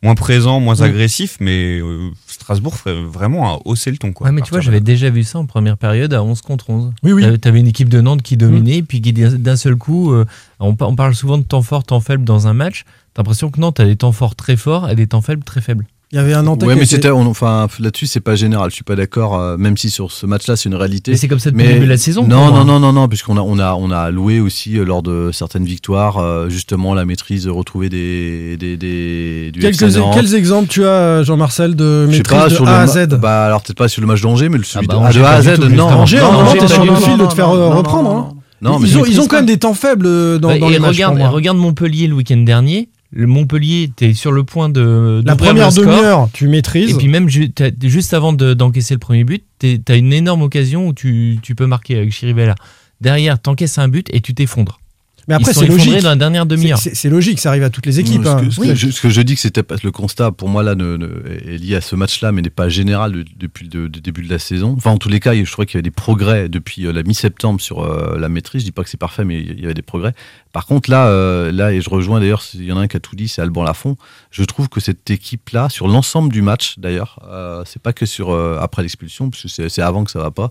[0.02, 0.82] Moins présent, moins Mm.
[0.82, 4.12] agressif, mais euh, Strasbourg ferait vraiment a haussé le ton.
[4.12, 6.40] Quoi, Ouais, à mais tu vois, j'avais déjà vu ça en première période à 11
[6.42, 6.92] contre 11.
[7.04, 7.22] Oui, oui.
[7.22, 10.24] T'avais- T'avais une équipe de Nantes qui dominait, puis qui d'un d'un seul coup, euh,
[10.58, 12.84] on parle souvent de temps fort, temps faible dans un match.
[13.14, 15.60] T'as l'impression que Nantes a des temps forts très forts et des temps faibles très
[15.60, 15.86] faibles.
[16.12, 18.34] Il y avait un Nantais Ouais, qui mais était- c'était, on- enfin, là-dessus, c'est pas
[18.34, 18.68] général.
[18.68, 21.12] Je suis pas d'accord, euh, même si sur ce match-là, c'est une réalité.
[21.12, 23.08] Mais c'est comme ça depuis le début de la saison, Non, non, non, non, non,
[23.08, 26.92] puisqu'on a, on a, on a loué aussi euh, lors de certaines victoires, euh, justement,
[26.92, 30.12] la maîtrise de retrouver des, des, des du Quelques, FC Nantes.
[30.14, 33.06] quels exemples tu as, Jean-Marcel, de Je sais maîtrise pas, de sur A à Z
[33.18, 35.20] Bah, alors peut-être pas sur le match d'Angers, mais le celui bah, de, ah, Angers,
[35.20, 35.84] de A à Z, non.
[35.86, 38.10] Angers, Non, t'es sur le fil de te faire euh, reprendre.
[38.12, 38.28] non, hein.
[38.60, 40.72] Non, mais ils, ont, ils quand même des temps faibles euh, dans, Ouais, dans et
[40.72, 40.90] les matchs.
[40.96, 42.90] regarde, regarde Montpellier le week-end dernier.
[43.14, 46.90] Le Montpellier, t'es sur le point de La première demi-heure, tu maîtrises.
[46.94, 50.88] Et puis même juste avant de- d'encaisser le premier but, t'es- t'as une énorme occasion
[50.88, 52.54] où tu, tu peux marquer avec Chirivella.
[53.02, 54.80] Derrière, t'encaisses un but et tu t'effondres.
[55.28, 56.02] Mais après, c'est logique.
[56.02, 56.78] dans la dernière demi-heure.
[56.78, 58.22] C'est- C'est c'est logique, ça arrive à toutes les équipes.
[58.22, 58.38] Non, hein.
[58.38, 60.48] ce, que, ce que je, ce que je dis que c'était pas- le constat pour
[60.48, 61.08] moi là ne, ne-
[61.46, 64.30] est lié à ce match-là, mais n'est pas général de- depuis le de- début de
[64.30, 64.74] la saison.
[64.76, 67.02] Enfin, en tous les cas, je trouvais qu'il y avait des progrès depuis euh, la
[67.02, 68.62] mi-septembre sur euh, la maîtrise.
[68.62, 70.12] Je dis pas que c'est parfait, mais il y avait des progrès.
[70.52, 72.96] Par contre, là, euh, là, et je rejoins d'ailleurs, il y en a un qui
[72.96, 73.96] a tout dit, c'est Alban Lafont.
[74.30, 78.30] Je trouve que cette équipe-là, sur l'ensemble du match, d'ailleurs, euh, c'est pas que sur
[78.32, 80.50] euh, après l'expulsion, parce que c'est c'est avant que ça va pas.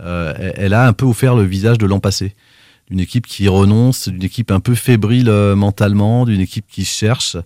[0.00, 2.34] euh, elle, elle a un peu offert le visage de l'an passé
[2.90, 7.36] d'une équipe qui renonce, d'une équipe un peu fébrile euh, mentalement, d'une équipe qui cherche.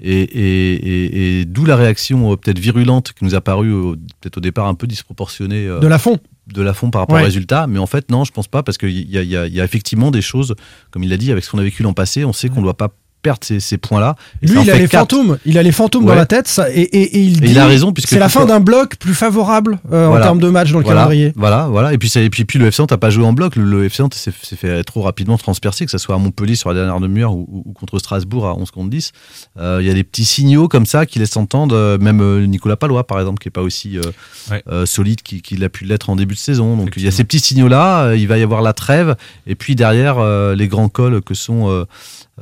[0.00, 3.96] Et, et- et- et d'où la réaction euh, peut-être virulente qui nous a paru au-
[4.20, 6.18] peut-être au départ un peu disproportionnée euh, De la fond.
[6.54, 7.22] de la fond par rapport Ouais.
[7.22, 7.66] au résultat.
[7.66, 10.22] Mais en fait, non, je pense pas, parce qu'il y y y a effectivement des
[10.22, 10.54] choses,
[10.92, 12.64] comme il l'a dit, avec ce qu'on a vécu l'an passé, on sait qu'on ne
[12.64, 12.90] doit pas
[13.22, 14.14] perdre ces, ces points-là.
[14.42, 15.38] Lui, il a les fantômes.
[15.44, 16.46] Il a les fantômes dans la tête.
[16.46, 17.52] Ça, et, et- et il Et dit.
[17.52, 20.48] il a raison, puisque C'est la fin d'un bloc plus favorable euh, en termes de
[20.48, 21.32] match dans le voilà, calendrier.
[21.34, 21.92] Voilà, voilà.
[21.92, 23.56] Et puis, ça, et puis, puis le FC Nantes n'a pas joué en bloc.
[23.56, 26.68] Le, le FC Nantes s'est fait trop rapidement transpercer, que ce soit à Montpellier sur
[26.68, 29.10] la dernière demi-heure ou, ou- ou contre Strasbourg à 11 contre 10.
[29.58, 32.76] Euh, Il y a des petits signaux comme ça qui laissent entendre, euh, même Nicolas
[32.76, 34.02] Palois par exemple, qui n'est pas aussi euh,
[34.50, 34.62] Ouais.
[34.68, 36.76] euh, solide qu'il a pu l'être en début de saison.
[36.76, 39.16] Donc il y a ces petits signaux-là, euh, il va y avoir la trêve.
[39.48, 41.86] Et puis derrière, euh, les grands cols que sont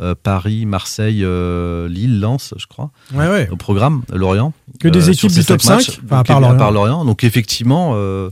[0.00, 3.48] euh, Paris, Marseille, euh, Lille, Lens, je crois Ouais, ouais.
[3.50, 4.52] au programme, Lorient.
[4.80, 5.87] Que des euh, équipes du top cinq matchs.
[5.90, 6.70] 5, enfin, à part à Lorient.
[6.70, 7.04] Lorient.
[7.04, 8.30] Donc effectivement, euh,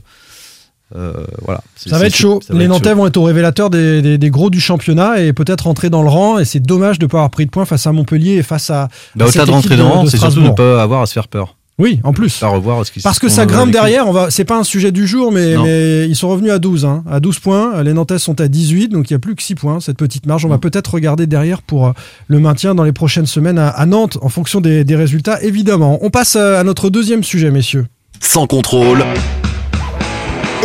[1.41, 1.61] voilà.
[1.75, 2.39] Ça va être chaud.
[2.49, 2.95] va Les être Nantais chaud.
[2.97, 6.09] vont être au révélateur des, des- des gros du championnat et peut-être rentrer dans le
[6.09, 6.37] rang.
[6.37, 8.69] Et c'est dommage de ne pas avoir pris de points face à Montpellier et face
[8.69, 8.89] à.
[9.15, 11.27] Bah, Au-delà de rentrer dans, de c'est surtout de ne pas avoir à se faire
[11.27, 11.55] peur.
[11.79, 12.43] Oui, en plus.
[12.43, 14.29] À revoir ce qui Parce que ça grimpe derrière, on va.
[14.29, 15.55] C'est pas un sujet du jour, mais,
[16.07, 17.81] ils sont revenus à 12, hein, à 12 points.
[17.83, 20.25] Les Nantais sont à 18, donc il y a plus que 6 points, cette petite
[20.27, 20.45] marge.
[20.45, 20.51] On Mm.
[20.51, 21.91] va peut-être regarder derrière pour euh,
[22.27, 25.97] le maintien dans les prochaines semaines à, à Nantes, en fonction des, des résultats, évidemment.
[26.01, 27.87] On passe euh, à notre deuxième sujet, messieurs.
[28.19, 29.03] Sans contrôle,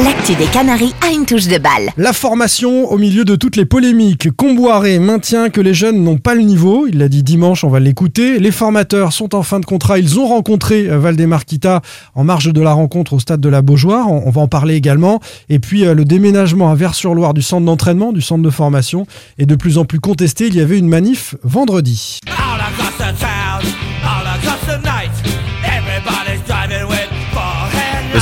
[0.05, 1.91] L'actu des Canaries a une touche de balle.
[1.97, 4.31] La formation au milieu de toutes les polémiques.
[4.31, 6.87] Comboiré maintient que les jeunes n'ont pas le niveau.
[6.87, 8.39] Il l'a dit dimanche, on va l'écouter.
[8.39, 9.99] Les formateurs sont en fin de contrat.
[9.99, 11.83] Ils ont rencontré euh, Valdemar Kita
[12.15, 14.09] en marge de la rencontre au stade de la Beaujoire.
[14.09, 15.19] On, va en parler également.
[15.49, 19.05] Et puis euh, le déménagement à Vers-sur-Loire du centre d'entraînement, du centre de formation,
[19.39, 20.47] est de plus en plus contesté.
[20.47, 22.21] Il y avait une manif vendredi.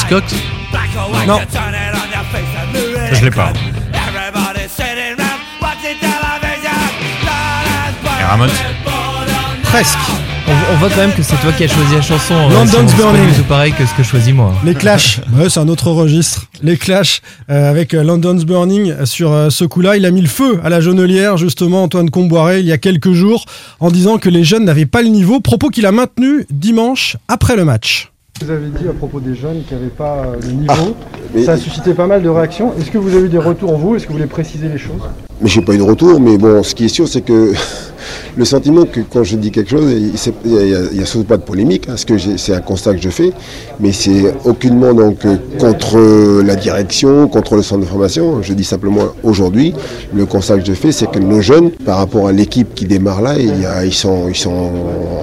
[0.08, 0.55] All
[1.26, 1.40] Non.
[3.12, 3.52] Je l'ai pas.
[8.20, 8.46] Et Ramon
[9.64, 9.98] Presque.
[10.48, 12.34] On, on voit quand même que c'est toi qui as choisi la chanson.
[12.34, 13.26] euh, London's Burning.
[13.30, 14.54] du tout pareil que ce que je choisis moi.
[14.64, 16.46] Les Clash, ouais, c'est un autre registre.
[16.62, 19.96] Les Clash euh, avec euh, London's Burning sur euh, ce coup-là.
[19.96, 23.12] Il a mis le feu à la Jonelière, justement, Antoine Comboiré, il y a quelques
[23.12, 23.44] jours,
[23.80, 25.40] en disant que les jeunes n'avaient pas le niveau.
[25.40, 28.12] Propos qu'il a maintenu dimanche après le match.
[28.42, 30.94] Vous avez dit à propos des jeunes qui n'avaient pas euh, le niveau.
[31.34, 32.72] mais- Ça a suscité pas mal de réactions.
[32.78, 33.96] Est-ce que vous avez eu des retours, vous?
[33.96, 35.00] Est-ce que vous voulez préciser les choses?
[35.40, 37.52] Mais j'ai pas eu de retour, mais bon, ce qui est sûr, c'est que
[38.36, 40.12] le sentiment que quand je dis quelque chose, il
[40.94, 43.10] n'y a, surtout pas de polémique, hein, parce que j'ai- c'est un constat que je
[43.10, 43.32] fais,
[43.80, 48.40] mais c'est aucunement donc euh, contre la direction, contre le centre de formation.
[48.42, 49.74] Je dis simplement aujourd'hui,
[50.14, 53.20] le constat que je fais, c'est que nos jeunes, par rapport à l'équipe qui démarre
[53.20, 54.70] là, il y a- ils, sont, ils sont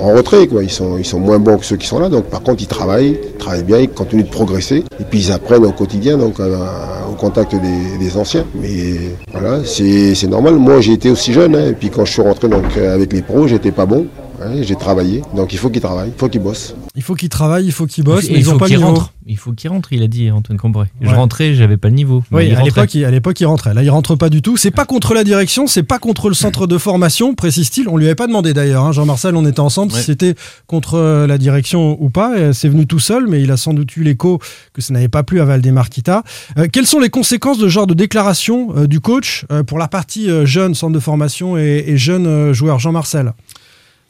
[0.04, 0.62] en retrait, quoi.
[0.63, 2.10] Ils, sont, ils sont moins bons que ceux qui sont là.
[2.10, 5.32] Donc par contre, ils travaillent, ils travaillent bien, ils continuent de progresser, et puis ils
[5.32, 7.54] apprennent au quotidien, donc à- au contact
[8.00, 8.46] des, anciens.
[8.62, 10.56] Mais voilà, c'est c'est normal.
[10.56, 13.12] Moi, j'ai été aussi jeune, hein, et puis quand je suis rentré donc, euh, avec
[13.13, 14.06] les pros, j'étais pas bon.
[14.45, 16.75] Ouais, j'ai travaillé, donc il faut qu'ils travaillent, il faut qu'ils bossent.
[16.95, 18.65] Il faut qu'ils travaillent, il faut qu'ils bossent, Et mais il ils n'ont faut pas
[18.65, 18.89] le qu'il niveau.
[18.89, 19.13] rentre.
[19.25, 20.88] Il faut qu'il rentre, il a dit Antoine Cambrai.
[21.01, 21.15] Je Ouais.
[21.15, 22.23] rentrais, j'avais pas le niveau.
[22.29, 23.73] Mais Oui, il à l'époque, il, à l'époque, il rentrait.
[23.73, 24.58] Là, il rentre pas du tout.
[24.58, 27.88] C'est pas contre la direction, c'est pas contre le centre de formation, précise-t-il.
[27.88, 28.84] On lui avait pas demandé d'ailleurs.
[28.84, 28.91] hein.
[28.91, 29.99] Jean-Marcel, on était ensemble, Ouais.
[29.99, 30.36] si c'était
[30.67, 32.51] contre euh, la direction ou pas.
[32.53, 34.39] C'est venu tout seul, mais il a sans doute eu l'écho
[34.73, 36.23] que ça n'avait pas plu à Valdemar-Kita.
[36.58, 39.77] Euh, quelles sont les conséquences de ce genre de déclaration euh, du coach euh, pour
[39.79, 43.32] la partie euh, jeune centre de formation et, et jeune euh, joueur Jean-Marcel?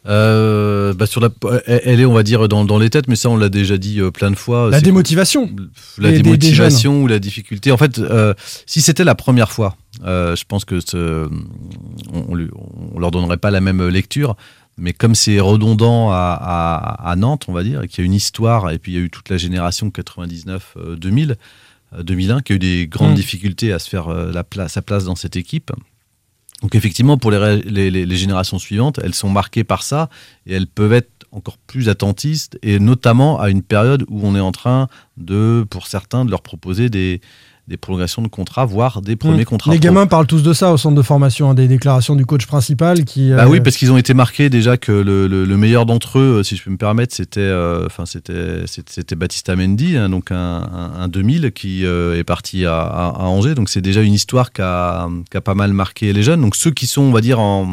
[0.06, 1.30] Euh, bah sur la,
[1.68, 4.02] elle est, on va dire, dans, dans les têtes, mais ça, on l'a déjà dit
[4.02, 4.70] euh, plein de fois.
[4.70, 5.50] La démotivation.
[5.98, 7.72] la des- des- des démotivation ou la difficulté.
[7.72, 8.34] En fait, euh,
[8.66, 11.30] si c'était la première fois, euh, je pense que ce-
[12.14, 12.38] on,
[12.96, 14.36] on leur donnerait pas la même lecture.
[14.78, 18.06] Mais comme c'est redondant à, à- à Nantes, on va dire, et qu'il y a
[18.08, 21.36] une histoire, et puis il y a eu toute la génération 99-2000,
[22.02, 23.16] 2001, qui a eu des grandes Mm.
[23.16, 25.72] difficultés à se faire la sa place dans cette équipe.
[26.64, 30.10] Donc effectivement, pour les, générations suivantes, elles sont marquées par ça
[30.48, 34.40] et elles peuvent être encore plus attentistes et notamment à une période où on est
[34.40, 37.20] en train de, pour certains, de leur proposer des,
[37.70, 39.46] des prolongations de contrats, voire des premiers Mmh.
[39.46, 39.72] contrats.
[39.72, 39.86] Les pro.
[39.86, 43.06] gamins parlent tous de ça au centre de formation, hein, des déclarations du coach principal
[43.06, 43.30] qui.
[43.32, 46.20] Bah euh, oui, parce qu'ils ont été marqués déjà que le, le- le meilleur d'entre
[46.20, 49.96] eux, euh, si je peux me permettre, c'était euh, enfin c'était c'était c'était Baptista Mendy,
[49.96, 53.56] hein, donc un, un, un 2000 qui euh, est parti à, à- à Angers.
[53.56, 56.42] Donc c'est déjà une histoire qui a, a pas mal marqué les jeunes.
[56.42, 57.68] Donc ceux qui sont, on va dire, en,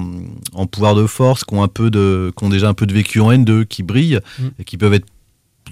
[0.54, 2.92] en pouvoir de force, qui ont un peu de, qui ont déjà un peu de
[2.94, 4.44] vécu en N2, qui brillent Mm.
[4.60, 5.06] et qui peuvent être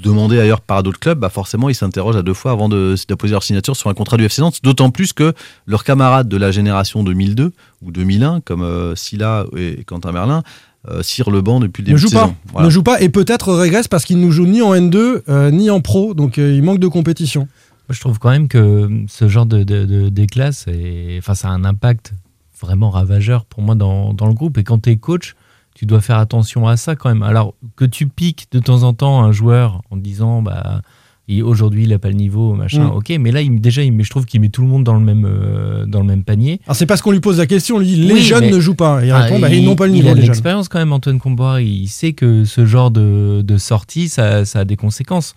[0.03, 3.14] demandés ailleurs par d'autres clubs, bah forcément ils s'interrogent à deux fois avant de, de
[3.14, 5.33] poser leur signature sur un contrat du FC Nantes, d'autant plus que
[5.66, 10.42] leurs camarades de la génération 2002 ou 2001, comme euh, Silla et Quentin Merlin,
[10.88, 12.37] euh, cirent le banc depuis le ne début joue de pas, saison.
[12.53, 12.66] Voilà.
[12.66, 15.68] ne joue pas et peut-être régresse parce qu'il ne joue ni en N2 euh, ni
[15.70, 17.40] en pro, donc euh, il manque de compétition.
[17.88, 20.11] Moi, je trouve quand même que ce genre de, de,
[20.53, 22.12] c'est- enfin, ça a un impact
[22.61, 24.59] vraiment ravageur pour moi dans, dans le groupe.
[24.59, 25.35] Et quand tu es coach,
[25.79, 27.23] tu dois faire attention à ça quand même.
[27.23, 30.83] Alors que tu piques de temps en temps un joueur en disant bah
[31.29, 32.97] il- aujourd'hui il a pas le niveau machin Mm.
[32.97, 34.95] ok mais là il, déjà il, met- je trouve qu'il met tout le monde dans
[34.95, 37.77] le même euh, dans le même panier Alors c'est parce qu'on lui pose la question,
[37.77, 39.05] on lui les Oui, jeunes mais- ne jouent pas.
[39.05, 40.31] Il Ah, répond bah, il- ils n'ont pas le il niveau a de les jeunes.
[40.33, 44.61] l'expérience quand même Antoine Comboire il sait que ce genre de, de sortie ça, ça
[44.61, 45.35] a des conséquences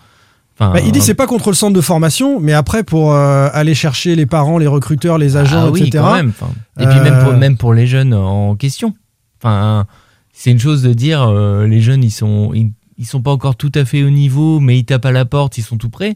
[0.60, 3.48] Enfin, Bah, il dit c'est pas contre le centre de formation, mais après pour euh,
[3.54, 6.04] aller chercher les parents, les recruteurs, les agents, Ah oui, etc.
[6.04, 6.34] quand même.
[6.80, 8.94] Et puis même pour, Euh, même pour les jeunes en question.
[9.40, 9.86] Enfin,
[10.44, 13.72] c'est une chose de dire euh, les jeunes ils sont ils, sont pas encore tout
[13.76, 16.16] à fait au niveau, mais ils tapent à la porte, ils sont tout prêts.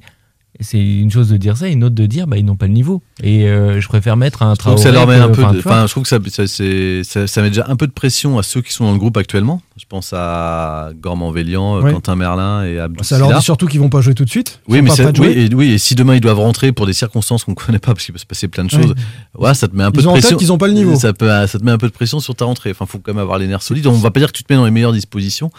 [0.62, 2.68] C'est une chose de dire ça, et une autre de dire bah ils n'ont pas
[2.68, 3.04] le niveau.
[3.22, 4.80] Et euh, je préfère mettre un travail.
[4.82, 5.42] ça leur met un peu.
[5.44, 7.92] de- Enfin, je trouve que ça, ça, c'est- ça, ça met déjà un peu de
[7.92, 9.62] pression à ceux qui sont dans le groupe actuellement.
[9.78, 11.92] Je pense à Gormand Vélian, Ouais.
[11.92, 14.62] Quentin Merlin et Abdou Ça leur dit surtout qu'ils vont pas jouer tout de suite.
[14.70, 15.46] Oui mais, pas oui, jouer.
[15.52, 18.06] et, oui, et si demain ils doivent rentrer pour des circonstances qu'on connaît pas, parce
[18.06, 18.96] qu'il peut se passer plein de choses,
[19.38, 20.38] ouais, ça te met un peu Ils de ont en tête pression.
[20.38, 20.96] qu'ils ont pas le niveau.
[20.96, 22.72] Ça, peut, ça te met un peu de pression sur ta rentrée.
[22.72, 23.88] Enfin, faut quand même avoir les nerfs solides.
[23.88, 25.52] On va pas dire que tu te mets dans les meilleures dispositions.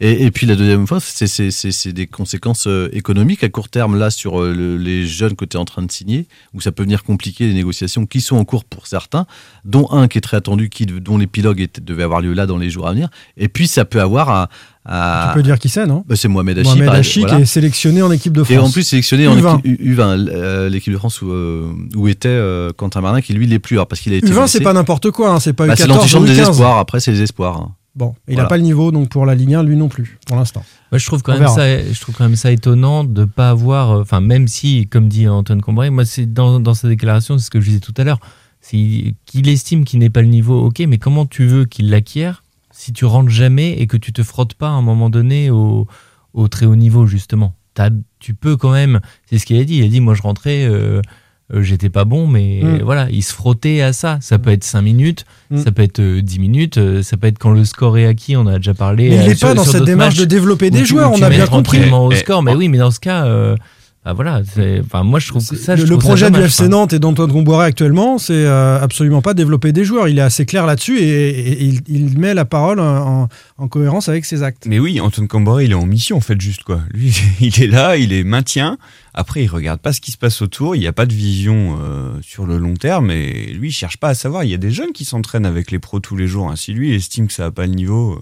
[0.00, 4.10] Et, et puis la deuxième fois, c'est- des conséquences euh, économiques à court terme là
[4.10, 6.82] sur euh, le- les jeunes que tu es en train de signer, où ça peut
[6.82, 9.26] venir compliquer les négociations qui sont en cours pour certains,
[9.64, 12.70] dont un qui est très attendu, qui, dont l'épilogue devait avoir lieu là dans les
[12.70, 13.08] jours à venir.
[13.36, 14.48] Et puis ça peut avoir un,
[14.86, 16.04] un- Tu peux dire qui c'est, non?
[16.06, 16.68] Bah, c'est Mohamed Hachi.
[16.68, 17.36] Mohamed par- Hachi voilà.
[17.36, 18.54] qui est sélectionné en équipe de France.
[18.54, 19.58] Et en plus sélectionné en U20.
[19.60, 23.32] équipe U- U20, euh, l'équipe de France où, euh, où était euh, Quentin Martin, qui
[23.32, 24.58] lui l'est plus, alors, parce qu'il a été U20, blessé.
[24.58, 26.50] c'est pas n'importe quoi, hein, c'est pas Bah, c'est U14 l'antichambre des U15.
[26.50, 26.78] espoirs.
[26.78, 27.56] Après, c'est les espoirs.
[27.58, 27.74] hein.
[27.94, 28.46] Bon, il Voilà.
[28.46, 30.64] a pas le niveau donc pour la Ligue 1, lui non plus, pour l'instant.
[30.90, 31.54] Moi, je trouve quand On même verra.
[31.54, 35.08] ça, je trouve quand même ça étonnant de pas avoir, euh, enfin même si, comme
[35.08, 37.92] dit Antoine Combray, moi c'est dans, dans sa déclaration, c'est ce que je disais tout
[37.98, 38.18] à l'heure,
[38.62, 42.42] c'est qu'il estime qu'il n'est pas le niveau, ok, mais comment tu veux qu'il l'acquiert
[42.70, 45.86] si tu rentres jamais et que tu te frottes pas à un moment donné au,
[46.32, 47.54] au très haut niveau justement?
[47.74, 50.22] T'as- tu peux quand même, c'est ce qu'il a dit, il a dit moi je
[50.22, 50.64] rentrais.
[50.64, 51.02] euh,
[51.52, 52.82] euh, J'étais pas bon, mais Mm.
[52.82, 54.18] voilà, il se frottait à ça.
[54.20, 55.58] Ça peut être 5 minutes, Mm.
[55.58, 58.36] ça peut être euh, 10 minutes, euh, ça peut être quand le score est acquis,
[58.36, 59.08] on a déjà parlé.
[59.10, 61.20] Mais il euh, est sur- pas dans sur cette démarche de développer des joueurs, on
[61.22, 61.90] a bien compris.
[61.90, 63.56] au score, mais oui, mais dans ce cas, euh,
[64.04, 65.76] Ah, voilà, c'est- enfin, moi je trouve que ça.
[65.76, 66.68] le, je le trouve ça projet du dommage, FC.
[66.68, 70.08] Nantes et d'Antoine Comboiré actuellement, c'est euh, absolument pas développer des joueurs.
[70.08, 74.08] Il est assez clair là-dessus et, et il, il met la parole en, en cohérence
[74.08, 74.66] avec ses actes.
[74.66, 76.80] Mais oui, Antoine Camboré, il est en mission en fait, juste quoi.
[76.92, 78.76] Lui, il est là, il est maintien.
[79.14, 80.74] Après, il regarde pas ce qui se passe autour.
[80.74, 83.12] Il n'y a pas de vision euh, sur le long terme.
[83.12, 84.42] Et lui, il cherche pas à savoir.
[84.42, 86.50] Il y a des jeunes qui s'entraînent avec les pros tous les jours.
[86.50, 86.56] hein.
[86.56, 88.20] Si lui, il estime que ça a pas le niveau, euh,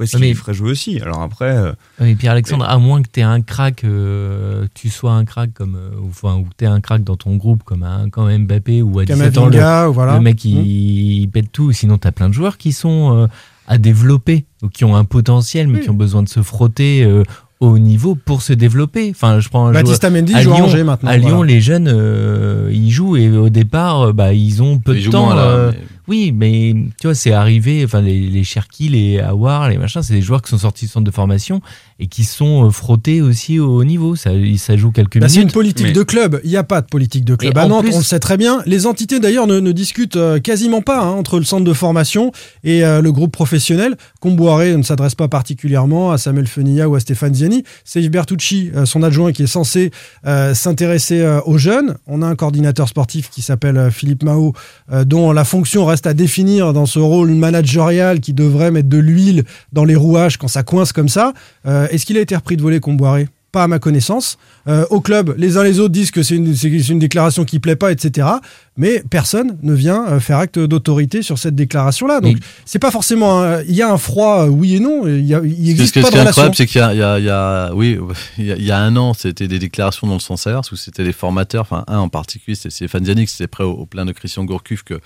[0.00, 1.00] pourquoi est-ce qu'il mais- ferait jouer aussi?
[1.00, 5.12] Alors après, euh, Oui, Pierre-Alexandre, à moins que tu aies un crack, euh, tu sois
[5.12, 7.82] un crack comme, euh, ou, enfin, ou tu aies un crack dans ton groupe comme,
[7.82, 10.14] un, comme Mbappé ou à 17 ans, le, voilà.
[10.14, 11.72] le mec il, pète tout.
[11.72, 13.26] Sinon, tu as plein de joueurs qui sont euh,
[13.66, 15.84] à développer ou qui ont un potentiel mais Oui.
[15.84, 17.22] qui ont besoin de se frotter euh,
[17.60, 19.10] au niveau pour se développer.
[19.10, 21.52] Enfin, je prends un Baptiste joueur- Mendy à joue à Angers maintenant, À Lyon, voilà.
[21.52, 25.26] les jeunes, euh, ils jouent et au départ, bah, ils ont peu Ils de temps.
[25.26, 25.78] moins, là, euh, mais-
[26.10, 27.82] Oui, mais tu vois, c'est arrivé.
[27.84, 30.90] Enfin, les, les Cherki, les Awar, les machins, c'est des joueurs qui sont sortis du
[30.90, 31.60] centre de formation
[32.00, 34.16] et qui sont euh, frottés aussi au haut niveau.
[34.16, 35.50] Ça, ça joue quelques Bah, c'est minutes.
[35.50, 36.40] une politique Mais- de club.
[36.42, 38.02] Il n'y a pas de politique de club Et à en Nantes, plus- on le
[38.04, 38.60] sait très bien.
[38.66, 42.32] Les entités d'ailleurs ne, ne discutent euh, quasiment pas hein, entre le centre de formation
[42.64, 43.96] et euh, le groupe professionnel.
[44.20, 47.62] Comboiré ne s'adresse pas particulièrement à Samuel Fenilla ou à Stéphane Ziani.
[47.84, 49.92] C'est Yves Bertucci, euh, son adjoint, qui est censé
[50.26, 51.94] euh, s'intéresser euh, aux jeunes.
[52.08, 54.54] On a un coordinateur sportif qui s'appelle euh, Philippe Mao,
[54.92, 58.98] euh, dont la fonction reste à définir dans ce rôle managérial qui devrait mettre de
[58.98, 61.32] l'huile dans les rouages quand ça coince comme ça.
[61.66, 63.28] Euh, Est-ce qu'il a été repris de voler Comboiré?
[63.52, 64.38] Pas à ma connaissance.
[64.68, 67.58] Euh, au club, les uns les autres disent que c'est une, c'est une déclaration qui
[67.58, 68.28] plaît pas, etc.
[68.76, 72.20] Mais personne ne vient euh, faire acte d'autorité sur cette déclaration-là.
[72.20, 73.58] Donc, c'est pas forcément.
[73.66, 75.02] Il y a un froid, oui et non.
[75.08, 76.28] Il y a- il est- pas ce de qui est relation.
[76.28, 77.98] incroyable, c'est qu'il y a, y y oui,
[78.38, 80.70] il y a, il y a un an, c'était des déclarations dans le sens inverse
[80.70, 83.72] où c'était les formateurs, enfin un en particulier, c'était Stéphane Ziani qui était prêt au,
[83.72, 85.00] au plein de Christian Gourcuff que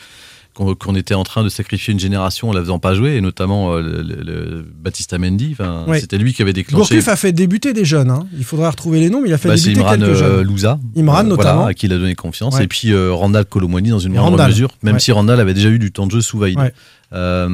[0.55, 3.75] qu'on était en train de sacrifier une génération en la faisant pas jouer, et notamment
[3.75, 5.57] euh, le, le- Baptista Mendy.
[5.88, 5.99] Ouais.
[6.01, 6.95] c'était lui qui avait déclenché.
[6.95, 8.11] Gourcuff a fait débuter des jeunes.
[8.11, 8.27] hein.
[8.38, 10.47] Il faudrait retrouver les noms, mais il a fait Bah, débuter Imran quelques euh, jeunes.
[10.47, 11.55] Louza, Imran euh, notamment.
[11.55, 12.64] voilà, à qui il a donné confiance, Ouais.
[12.64, 15.01] et puis Randall Colomwani dans une moindre Randall, mesure, même ouais.
[15.01, 16.59] si Randall avait déjà eu du temps de jeu sous Vaïd.
[17.12, 17.49] Euh,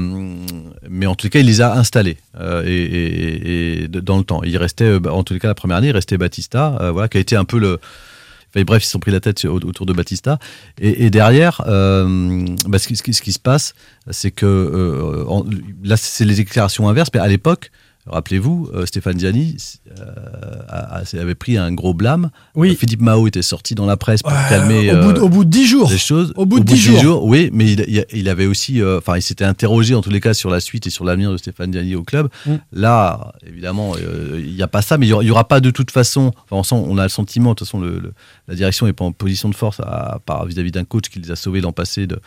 [0.89, 4.25] mais en tout cas, il les a installés euh, et, et- et de- dans le
[4.25, 4.43] temps.
[4.43, 7.19] Il restait, bah, en tout cas, la première année, il restait Batista, euh, voilà, qui
[7.19, 7.79] a été un peu le.
[8.55, 10.39] Enfin, bref, ils se sont pris la tête au- autour de Batista.
[10.81, 13.75] Et, derrière, euh, bah, ce, qui, se passe,
[14.11, 15.43] c'est que euh,
[15.85, 17.11] là, c'est les déclarations inverses.
[17.15, 17.71] Mais à l'époque,
[18.07, 19.57] rappelez-vous, euh, Stéphane Ziani
[19.99, 20.05] euh,
[20.69, 22.31] a- a- avait pris un gros blâme.
[22.55, 22.71] Oui.
[22.71, 25.29] Euh, Philippe Mao était sorti dans la presse pour Ouais, calmer au bout de- au
[25.29, 25.91] bout de 10 jours.
[25.91, 26.33] les choses.
[26.37, 27.25] Au bout de 10 jours.
[27.25, 27.73] Oui, mais
[28.13, 30.91] il, avait aussi, enfin, il s'était interrogé en tous les cas sur la suite et
[30.91, 32.29] sur l'avenir de Stéphane Diani au club.
[32.47, 32.55] Mm.
[32.73, 36.33] Là, évidemment, il n'y a pas ça, mais il n'y aura, pas de toute façon.
[36.51, 38.13] On, sent- on a le sentiment, de toute façon, le- le-
[38.49, 41.31] la direction n'est pas en position de force à, par vis-à-vis d'un coach qui les
[41.31, 42.21] a sauvés l'an passé, de,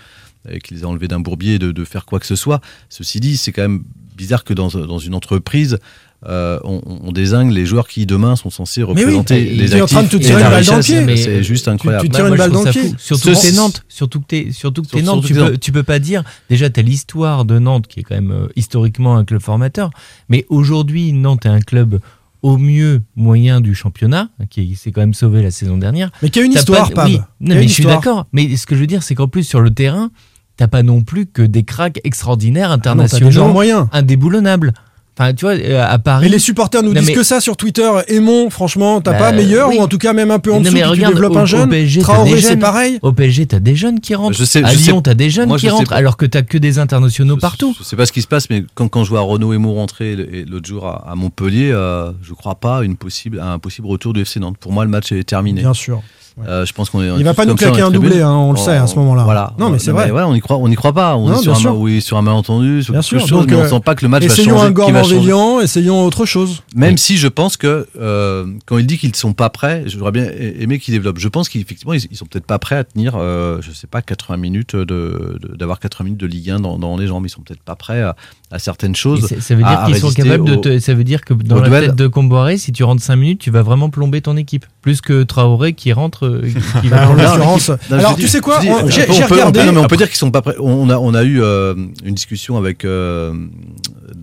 [0.64, 2.60] qui les a enlevés d'un bourbier, de, de faire quoi que ce soit.
[2.90, 3.84] Ceci dit, c'est quand même
[4.16, 5.78] bizarre que dans, dans une entreprise.
[6.26, 9.76] euh, on, on désigne les joueurs qui demain sont censés Mais oui, représenter les tu
[9.76, 11.06] es en actifs train de te tirer une balle dans le richesse.
[11.06, 11.18] pied.
[11.18, 12.06] C'est juste incroyable.
[12.06, 12.94] tu tires une balle dans le pied.
[12.98, 13.84] Surtout que t'es Nantes.
[13.90, 15.26] Surtout que t'es, surtout que t'es Surtout Nantes.
[15.26, 15.60] Tu peux, Nantes.
[15.60, 16.24] tu peux pas dire.
[16.50, 19.90] Déjà, t'as l'histoire de Nantes qui est quand même euh, historiquement un club formateur.
[20.30, 22.00] Mais aujourd'hui, Nantes est un club
[22.42, 26.10] au mieux moyen du championnat, qui s'est quand même sauvé la saison dernière.
[26.22, 27.08] Mais qui a une histoire, pas- Pab.
[27.10, 28.28] Oui, non, une mais je suis d'accord.
[28.34, 30.10] Mais ce que je veux dire, c'est qu'en plus, sur le terrain,
[30.58, 33.88] t'as pas non plus que des cracks extraordinaires, Ah t'as internationaux, des moyens.
[33.92, 34.74] indéboulonnables.
[35.16, 36.26] Enfin, tu vois, euh, à Paris.
[36.26, 37.88] Mais les supporters nous Non, disent mais- que ça sur Twitter.
[38.08, 39.78] Aimons, franchement, t'as Bah, pas meilleur oui.
[39.78, 41.36] ou en tout cas même un peu en Non, dessous mais puis tu regarde, développes
[41.36, 41.70] au- un au jeune.
[41.70, 42.98] PSG, t'as Traoré, des c'est pareil.
[43.04, 44.36] Au PSG, t'as des jeunes qui rentrent.
[44.36, 46.26] Je sais- à je sais- Lyon, t'as des jeunes moi, qui je rentrent, alors que
[46.26, 47.76] t'as que des internationaux partout.
[47.78, 50.16] Je sais pas ce qui se passe, mais quand, quand je vois Renaud Emo rentrer
[50.50, 53.86] l'autre jour à, à Montpellier, euh, je crois pas à, une possible, à un possible
[53.86, 54.58] retour du FC Nantes.
[54.60, 55.62] Pour moi, le match est terminé.
[55.62, 56.02] Bien sûr.
[56.48, 57.12] Euh, je pense qu'on est.
[57.12, 59.24] on Il va pas nous claquer un doublé, hein, on le sait à ce moment-là.
[59.24, 59.54] Voilà.
[59.60, 60.10] Non, mais c'est vrai.
[60.12, 61.16] ouais, on y croit, on n'y croit pas.
[61.16, 61.78] On Non, est sur un, sûr.
[61.78, 63.20] oui, sur un malentendu, sur Bien quelque sûr.
[63.20, 64.66] chose, Donc, mais on euh, sent pas que le match va essayons changer.
[64.68, 65.16] un qui va changer.
[65.16, 66.64] Gormand-Vélian, essayons autre chose.
[66.76, 70.12] Même si je pense que euh, quand il dit qu'ils ne sont pas prêts, j'aurais
[70.12, 70.26] bien
[70.60, 71.20] aimé qu'ils développent.
[71.20, 74.02] Je pense qu'effectivement, ils, ils sont peut-être pas prêts à tenir, euh, je sais pas,
[74.02, 77.26] 80 minutes de, d'avoir 80 minutes de Ligue 1 dans, dans les jambes.
[77.26, 78.16] Ils sont peut-être pas prêts à,
[78.52, 79.28] à certaines choses.
[79.40, 81.96] Ça veut dire qu'ils sont capables de te, ça veut dire que dans la tête
[81.96, 84.66] de Comboiré, si tu rentres 5 minutes, tu vas vraiment plomber ton équipe.
[84.82, 86.42] Plus que Traoré qui rentre, euh,
[86.82, 87.12] qui Bah, va
[87.44, 87.58] en.
[87.58, 87.58] Non,
[87.98, 89.44] Alors, tu sais quoi J'ai regardé.
[89.44, 90.56] on peut- non, mais on peut dire qu'ils sont pas prêts.
[90.60, 91.74] On a, on a eu euh,
[92.06, 93.34] une discussion avec euh,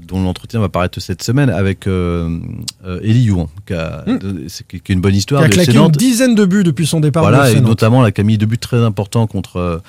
[0.08, 2.38] dont l'entretien va paraître cette semaine avec euh,
[3.02, 4.04] Elie Youan, qui, a-
[4.48, 5.40] c'est- qui- est une bonne histoire.
[5.42, 7.22] Qui a de claqué une dizaine de buts depuis son départ.
[7.22, 9.80] Voilà, FC et notamment la Camille de buts très importants contre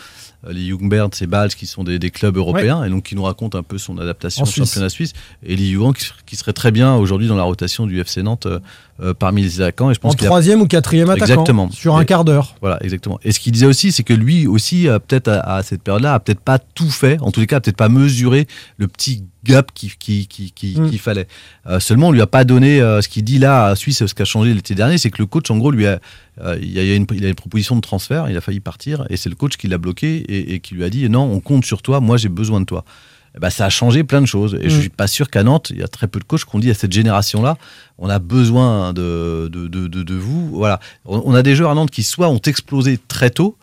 [0.50, 3.54] les Jungberg, et Bâle, qui sont des, des clubs européens, et donc qui nous raconte
[3.56, 4.66] un peu son adaptation En au Suisse.
[4.70, 5.14] championnat suisse.
[5.44, 8.48] Et Lee Yuan qui, qui serait très bien aujourd'hui dans la rotation du FC Nantes
[8.48, 8.60] euh,
[9.02, 9.92] euh, parmi les attaquants.
[9.92, 11.26] Et je pense En a- troisième ou quatrième attaquant.
[11.26, 11.70] Exactement.
[11.72, 12.56] Sur un Et- quart d'heure.
[12.62, 13.20] Voilà, exactement.
[13.24, 16.16] Et ce qu'il disait aussi, c'est que lui aussi, euh, peut-être à, à cette période-là,
[16.16, 19.72] a peut-être pas tout fait, en tous les cas, peut-être pas mesuré le petit gap
[19.74, 20.92] qu'il qui, qui, qui, Mm.
[21.00, 21.28] fallait.
[21.68, 24.14] Euh, seulement, on lui a pas donné euh, ce qu'il dit là à Suisse, ce
[24.14, 26.00] qui a changé l'été dernier, c'est que le coach, en gros, lui a,
[26.44, 29.06] euh, il, y a, une, il a une proposition de transfert, il a failli partir,
[29.10, 31.40] et c'est le coach qui l'a bloqué et, et qui lui a dit non, on
[31.40, 32.84] compte sur toi, moi j'ai besoin de toi.
[33.34, 34.58] Eh ben, ça a changé plein de choses.
[34.62, 34.82] Et je Mm.
[34.82, 36.70] suis pas sûr qu'à Nantes, il y a très peu de coachs qui ont dit
[36.70, 37.58] à cette génération-là,
[37.98, 40.50] on a besoin de, de, de, de, de vous.
[40.50, 40.82] Voilà.
[41.06, 43.56] On, on a des joueurs à Nantes qui soit ont explosé très tôt,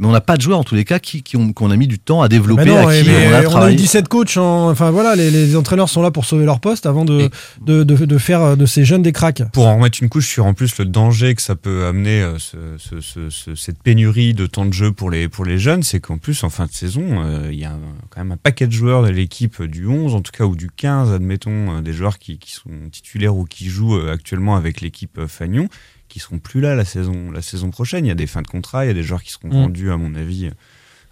[0.00, 1.76] mais on n'a pas de joueurs en tous les cas qui, qui ont, qu'on a
[1.76, 3.42] mis du temps à développer, Mais non, à et- qui mais on a on a
[3.42, 3.76] eu travaillé.
[3.76, 4.36] 17 coachs.
[4.38, 7.30] en- Enfin voilà, les, les entraîneurs sont là pour sauver leur poste avant de,
[7.64, 9.42] de, de, de faire euh, de ces jeunes des cracks.
[9.52, 12.38] Pour en remettre une couche sur en plus le danger que ça peut amener euh,
[12.38, 15.82] ce, ce- ce- ce- cette pénurie de temps de jeu pour les, pour les jeunes,
[15.82, 18.36] c'est qu'en plus en fin de saison, euh, il y a un- quand même un
[18.36, 21.80] paquet de joueurs de l'équipe du 11, en tout cas, ou du 15, admettons, euh,
[21.82, 25.68] des joueurs qui, qui sont titulaires ou qui jouent actuellement avec l'équipe Fagnon,
[26.10, 28.04] qui seront plus là la saison, la saison prochaine.
[28.04, 29.52] Il y a des fins de contrat, il y a des joueurs qui seront Mm.
[29.52, 30.50] vendus, à mon avis,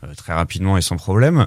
[0.05, 1.47] euh, très rapidement et sans problème.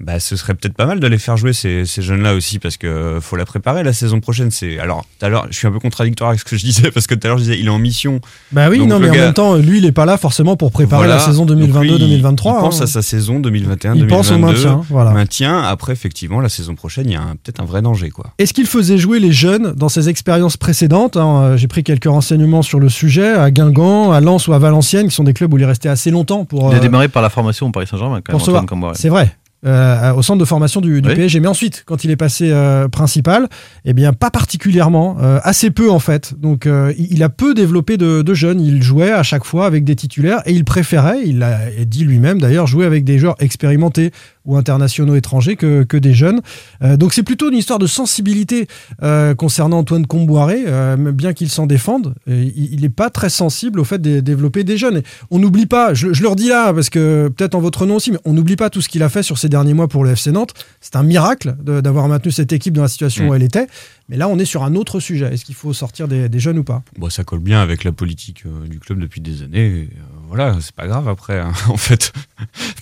[0.00, 2.76] Bah, ce serait peut-être pas mal de les faire jouer ces, ces jeunes-là aussi parce
[2.76, 4.52] que euh, faut la préparer la saison prochaine.
[4.52, 6.90] C'est alors tout à l'heure, je suis un peu contradictoire avec ce que je disais
[6.94, 8.20] parce que tout à l'heure je disais il est en mission.
[8.52, 10.70] Bah oui, Donc, non, mais en même temps, lui, il est pas là forcément pour
[10.70, 11.16] préparer Voilà.
[11.16, 12.20] la saison Donc lui, il- 2022-2023.
[12.20, 12.84] Il, pense hein.
[12.84, 13.96] à sa saison 2021-2022.
[13.96, 15.10] Il pense au maintien, voilà.
[15.10, 15.62] Maintien.
[15.62, 18.26] Après, effectivement, la saison prochaine, il y a peut-être un vrai danger, quoi.
[18.38, 22.04] Est-ce qu'il faisait jouer les jeunes dans ses expériences précédentes hein, euh, J'ai pris quelques
[22.04, 25.52] renseignements sur le sujet, à Guingamp, à Lens ou à Valenciennes, qui sont des clubs
[25.52, 27.70] où il est resté assez longtemps pour, Il a euh, démarré par la formation au
[27.72, 28.92] Paris Saint-Germain, quand pour.
[28.94, 29.34] C'est vrai.
[29.66, 31.14] Euh, au centre de formation du, du Oui.
[31.16, 31.40] PSG.
[31.40, 33.48] Mais ensuite, quand il est passé euh, principal,
[33.84, 36.34] eh bien, pas particulièrement, euh, assez peu en fait.
[36.38, 38.60] Donc, euh, il il a peu développé de, de jeunes.
[38.60, 42.40] Il jouait à chaque fois avec des titulaires et il préférait, il l'a dit lui-même
[42.40, 44.12] d'ailleurs, jouer avec des joueurs expérimentés
[44.48, 46.40] ou internationaux étrangers que, que des jeunes.
[46.82, 48.66] Euh, donc, c'est plutôt une histoire de sensibilité
[49.02, 52.14] euh, concernant Antoine Comboiré, euh, bien qu'il s'en défende.
[52.26, 54.98] Il n'est pas très sensible au fait de développer des jeunes.
[54.98, 57.96] Et on n'oublie pas, je, je le redis là, parce que peut-être en votre nom
[57.96, 60.02] aussi, mais on n'oublie pas tout ce qu'il a fait sur ces derniers mois pour
[60.02, 60.54] le FC Nantes.
[60.80, 63.66] C'est un miracle d'avoir maintenu cette équipe dans la situation où elle était.
[64.08, 65.34] Mais là, on est sur un autre sujet.
[65.34, 66.82] Est-ce qu'il faut sortir des, des jeunes ou pas?
[66.98, 69.90] Bon, ça colle bien avec la politique du club depuis des années.
[70.28, 71.38] Voilà, c'est pas grave après.
[71.40, 71.52] hein.
[71.68, 72.12] En fait,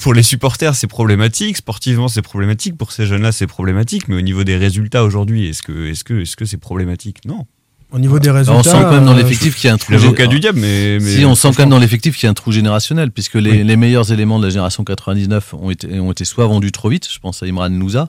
[0.01, 1.57] pour les supporters, c'est problématique.
[1.57, 2.77] Sportivement, c'est problématique.
[2.77, 4.09] Pour ces jeunes-là, c'est problématique.
[4.09, 7.19] Mais au niveau des résultats aujourd'hui, est-ce que est-ce que est-ce que c'est problématique?
[7.25, 7.47] Non.
[7.93, 8.63] Au niveau des On résultats.
[8.65, 9.93] sent quand même dans euh, l'effectif qu'il y a un trou.
[9.93, 12.31] L'avocat du diable, mais, mais si on sent quand même dans l'effectif qu'il y a
[12.31, 13.65] un trou générationnel, puisque les, Oui.
[13.65, 17.09] les meilleurs éléments de la génération 99 ont été, ont été soit vendus trop vite,
[17.11, 18.09] je pense à Imran Nouza,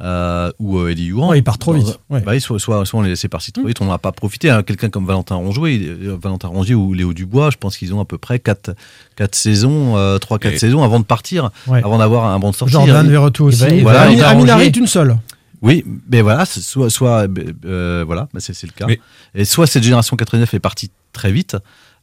[0.00, 1.30] euh, ou euh, Eli Youan.
[1.30, 2.20] Ouais, il part trop vite, ouais.
[2.20, 4.50] Bah soit, soit, soit on les laissait partir trop vite, on n'en a pas profité.
[4.50, 4.62] hein.
[4.62, 8.04] Quelqu'un comme Valentin Rongier, euh, Valentin Rongier ou Léo Dubois, je pense qu'ils ont à
[8.04, 8.74] peu près 4,
[9.16, 11.82] quatre saisons, 3-4 Et- saisons avant de partir, Ouais.
[11.84, 12.72] avant d'avoir un banc de sortie.
[12.74, 13.64] Jordan Verretou aussi.
[13.64, 14.50] Amin arranger.
[14.50, 15.16] Harit, une seule.
[15.60, 17.28] Oui, mais voilà, c'est soit, soit euh,
[17.64, 18.86] euh, voilà, bah c'est c'est le cas.
[18.86, 19.00] Mais-
[19.34, 21.56] Et soit cette génération 89 est partie très vite,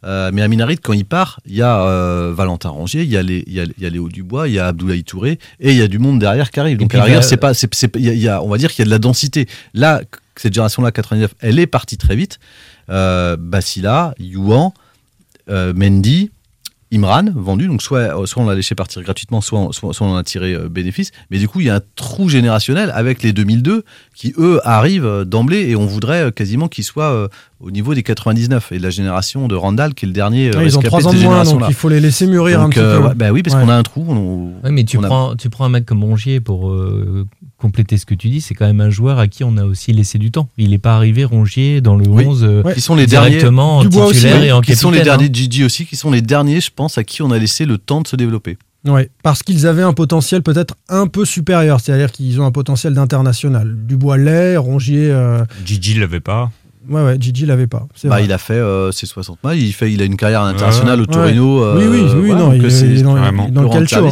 [0.06, 3.18] euh, mais à Minarit, quand il part, il y a euh, Valentin Rangier, il y
[3.18, 5.40] a, les, il, y a, il y a Léo Dubois, il y a Abdoulaye Touré,
[5.60, 6.78] et il y a du monde derrière qui arrive.
[6.78, 8.42] Donc à il y a- c'est pas, c'est, c'est- il y a- il y a-
[8.44, 9.48] on va dire qu'il y a de la densité.
[9.74, 10.02] Là,
[10.36, 12.40] cette génération-là, 89, elle est partie très vite.
[12.90, 14.72] Euh, Basila, Youan,
[15.50, 16.30] euh, Mendy.
[16.96, 20.08] Imran vendu, donc soit, euh, soit on l'a laissé partir gratuitement, soit, on- soit, soit
[20.08, 21.12] on en a tiré euh, bénéfice.
[21.32, 23.84] Mais du coup, il y a un trou générationnel avec les 2002
[24.16, 27.28] qui, eux, arrivent euh, d'emblée et on voudrait euh, quasiment qu'ils soient euh,
[27.60, 30.58] au niveau des 99 et de la génération de Randall qui est le dernier euh,
[30.60, 32.28] Ouais, ils ont rescapé trois de ans ces de moins, donc il faut les laisser
[32.28, 33.08] mûrir un petit euh, peu.
[33.08, 33.62] ouais, bah oui, parce Ouais.
[33.64, 34.06] qu'on a un trou.
[34.10, 37.26] on- Ouais, mais tu on a- prends, tu prends un mec comme Rongier pour euh,
[37.66, 39.92] compléter ce que tu dis, c'est quand même un joueur à qui on a aussi
[39.92, 40.50] laissé du temps.
[40.58, 42.24] Il n'est pas arrivé Rongier dans le Oui.
[42.24, 42.76] 11 euh, Ouais.
[42.76, 45.18] qui sont les derniers directement en Dubois aussi, titulaire et en qui sont les capitaine,
[45.18, 45.34] derniers hein.
[45.34, 48.02] Gigi aussi, qui sont les derniers, je pense, à qui on a laissé le temps
[48.02, 48.58] de se développer.
[48.86, 52.94] Ouais, parce qu'ils avaient un potentiel peut-être un peu supérieur, c'est-à-dire qu'ils ont un potentiel
[52.94, 53.76] d'international.
[53.88, 56.52] Dubois l'est, Rongier, euh, Gigi l'avait pas.
[56.90, 57.88] Ouais ouais, Gigi l'avait pas.
[58.04, 58.26] Bah, vrai.
[58.26, 61.06] il a fait euh, ses 60 matchs, il, fait, il a une carrière internationale au
[61.06, 61.08] Ouais.
[61.14, 61.64] Torino.
[61.64, 63.16] euh, Oui, oui, oui, non, donc il, c'est- est il est dans
[63.64, 64.06] le calcio.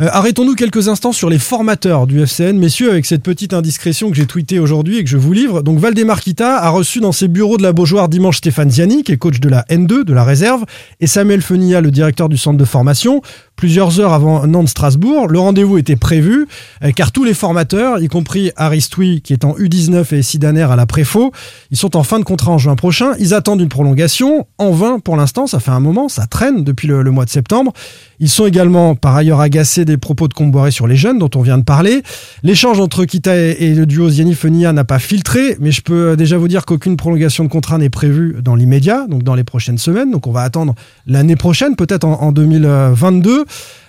[0.00, 4.16] Euh, Arrêtons-nous quelques instants sur les formateurs du FCN, messieurs, avec cette petite indiscrétion que
[4.16, 5.62] j'ai tweetée aujourd'hui et que je vous livre.
[5.62, 9.12] Donc Valdemar Kita a reçu dans ses bureaux de la Beaujoire dimanche Stéphane Ziani, qui
[9.12, 10.64] est coach de la N2, de la réserve,
[11.00, 13.22] et Samuel Fenilla, le directeur du centre de formation.
[13.56, 16.48] Plusieurs heures avant Nantes-Strasbourg, le rendez-vous était prévu,
[16.82, 20.74] euh, car tous les formateurs, y compris Aristoui, qui est en U19 et Sidaner à
[20.74, 21.30] la Préfaux,
[21.70, 23.12] ils sont en fin de contrat en juin prochain.
[23.20, 24.46] Ils attendent une prolongation.
[24.58, 27.72] En vain pour l'instant, ça fait un moment, ça traîne depuis le, mois de septembre.
[28.18, 31.42] Ils sont également par ailleurs agacés des propos de Comboiré sur les jeunes dont on
[31.42, 32.02] vient de parler.
[32.42, 36.48] L'échange entre Kita et, le duo Ziani-Fenia n'a pas filtré, mais je peux déjà vous
[36.48, 40.10] dire qu'aucune prolongation de contrat n'est prévue dans l'immédiat, donc dans les prochaines semaines.
[40.10, 40.74] Donc on va attendre
[41.06, 43.43] l'année prochaine, peut-être en, en 2022.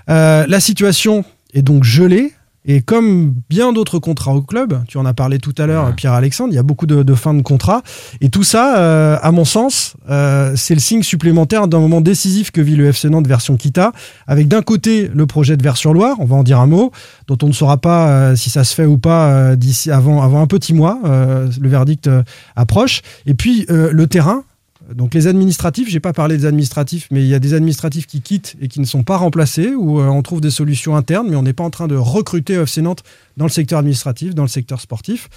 [0.09, 2.33] Euh, la situation est donc gelée.
[2.67, 6.51] Et comme bien d'autres contrats au club, tu en as parlé tout à l'heure, Pierre-Alexandre,
[6.51, 7.83] il y a beaucoup de, de fins de contrat.
[8.21, 12.49] Et tout ça, euh, à mon sens, euh, c'est le signe supplémentaire d'un moment décisif
[12.49, 13.91] que vit le FC Nantes version Kita,
[14.25, 16.91] avec d'un côté le projet de Vers-sur-Loire, on va en dire un mot,
[17.27, 20.41] dont on ne saura pas euh, si ça se fait ou pas d'ici avant, avant
[20.41, 20.99] un petit mois.
[21.05, 22.09] le verdict
[22.55, 23.03] approche.
[23.27, 24.43] Et puis le terrain,
[24.93, 28.21] donc les administratifs, j'ai pas parlé des administratifs, mais il y a des administratifs qui
[28.21, 31.35] quittent et qui ne sont pas remplacés, où euh, on trouve des solutions internes, mais
[31.35, 33.03] on n'est pas en train de recruter FC Nantes
[33.37, 35.29] dans le secteur administratif, dans le secteur sportif.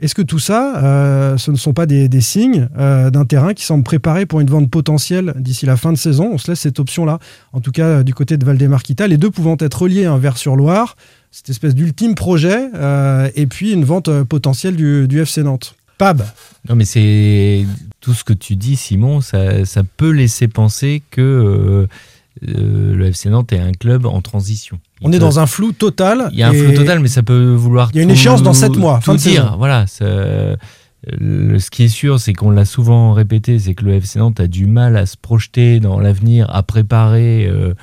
[0.00, 3.64] Est-ce que tout ça, euh, ce ne sont pas des, signes euh, d'un terrain qui
[3.64, 6.30] semble préparé pour une vente potentielle d'ici la fin de saison?
[6.32, 7.18] On se laisse cette option-là,
[7.52, 10.56] en tout cas du côté de Valdemar-Kita, les deux pouvant être reliés un vers sur
[10.56, 10.96] Loire,
[11.30, 12.68] cette espèce d'ultime projet,
[13.36, 15.76] et puis une vente potentielle du FC Nantes.
[15.98, 16.22] Pab,
[16.68, 17.64] Non, mais c'est
[18.00, 21.86] tout ce que tu dis, Simon, ça, ça peut laisser penser que euh,
[22.48, 24.78] euh, le FC Nantes est un club en transition.
[25.00, 26.28] Il on est dans un flou total.
[26.32, 27.90] Il y a un flou total, mais ça peut vouloir.
[27.92, 29.44] Il y a une tout- échéance dans sept mois, fin tout de dire.
[29.44, 29.56] saison.
[29.58, 29.86] Voilà.
[29.86, 30.56] ça-
[31.18, 34.38] le- ce qui est sûr, c'est qu'on l'a souvent répété, c'est que le FC Nantes
[34.38, 37.74] a du mal à se projeter dans l'avenir, à préparer euh,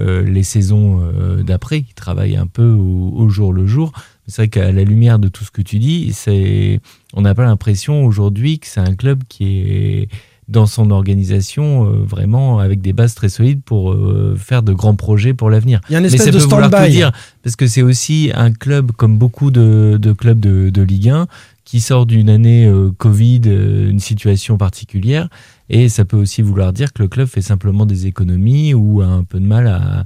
[0.00, 1.78] euh, les saisons euh, d'après.
[1.88, 3.92] Il travaille un peu au, au jour le jour.
[4.28, 6.80] C'est vrai qu'à la lumière de tout ce que tu dis, c'est,
[7.14, 10.08] on n'a pas l'impression aujourd'hui que c'est un club qui est
[10.48, 14.94] dans son organisation euh, vraiment avec des bases très solides pour euh, faire de grands
[14.94, 15.80] projets pour l'avenir.
[15.88, 17.10] Il y a une Mais espèce ça de peut vouloir tout dire
[17.42, 21.26] parce que c'est aussi un club comme beaucoup de, de clubs de, de Ligue 1
[21.64, 25.28] qui sort d'une année euh, Covid, une situation particulière,
[25.68, 29.06] et ça peut aussi vouloir dire que le club fait simplement des économies ou a
[29.06, 30.04] un peu de mal à, à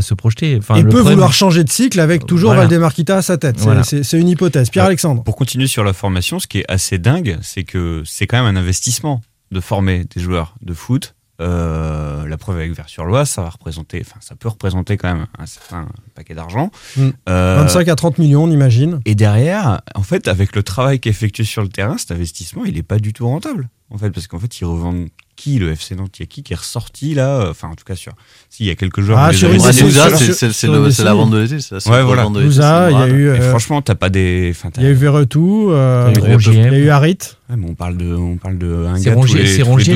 [0.00, 0.56] se projeter.
[0.58, 2.62] Enfin, et le peut problème- vouloir changer de cycle avec toujours Voilà.
[2.62, 3.58] Valdemar Kita à sa tête.
[3.58, 3.82] C'est- Voilà.
[3.84, 4.70] C'est c'est une hypothèse.
[4.70, 5.22] Pierre-Alexandre.
[5.22, 8.56] Pour continuer sur la formation, ce qui est assez dingue, c'est que c'est quand même
[8.56, 9.20] un investissement
[9.52, 11.14] de former des joueurs de foot.
[11.40, 15.46] Euh, la preuve avec Vers-sur-Loire, ça va représenter, enfin, ça peut représenter quand même un
[15.46, 16.70] certain paquet d'argent.
[16.96, 17.08] Mm.
[17.28, 19.00] Euh, 25 à 30 millions, on imagine.
[19.04, 22.64] Et derrière, en fait, avec le travail qui est effectué sur le terrain, cet investissement,
[22.64, 23.68] il n'est pas du tout rentable.
[23.90, 26.42] En fait, parce qu'en fait, ils revendent qui le FC Nantes Il y a qui
[26.42, 28.12] qui est ressorti là euh, Enfin, en tout cas, sur.
[28.50, 29.18] S'il y a quelques joueurs.
[29.18, 31.60] Ah, sur c'est- sur- c'est- c'est sur le- une c'est la vente de l'été.
[31.60, 32.22] c'est la seule Ouais, voilà.
[32.24, 34.54] vente de l'été, il y a eu, euh, franchement, t'as pas des.
[34.76, 37.18] Il y a eu Verretou, euh, Il y a eu Harit.
[37.50, 39.94] On parle de, on parle de un C'est gars tous les- c'est tous les Rongier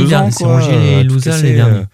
[1.01, 1.84] et Louza les derniers.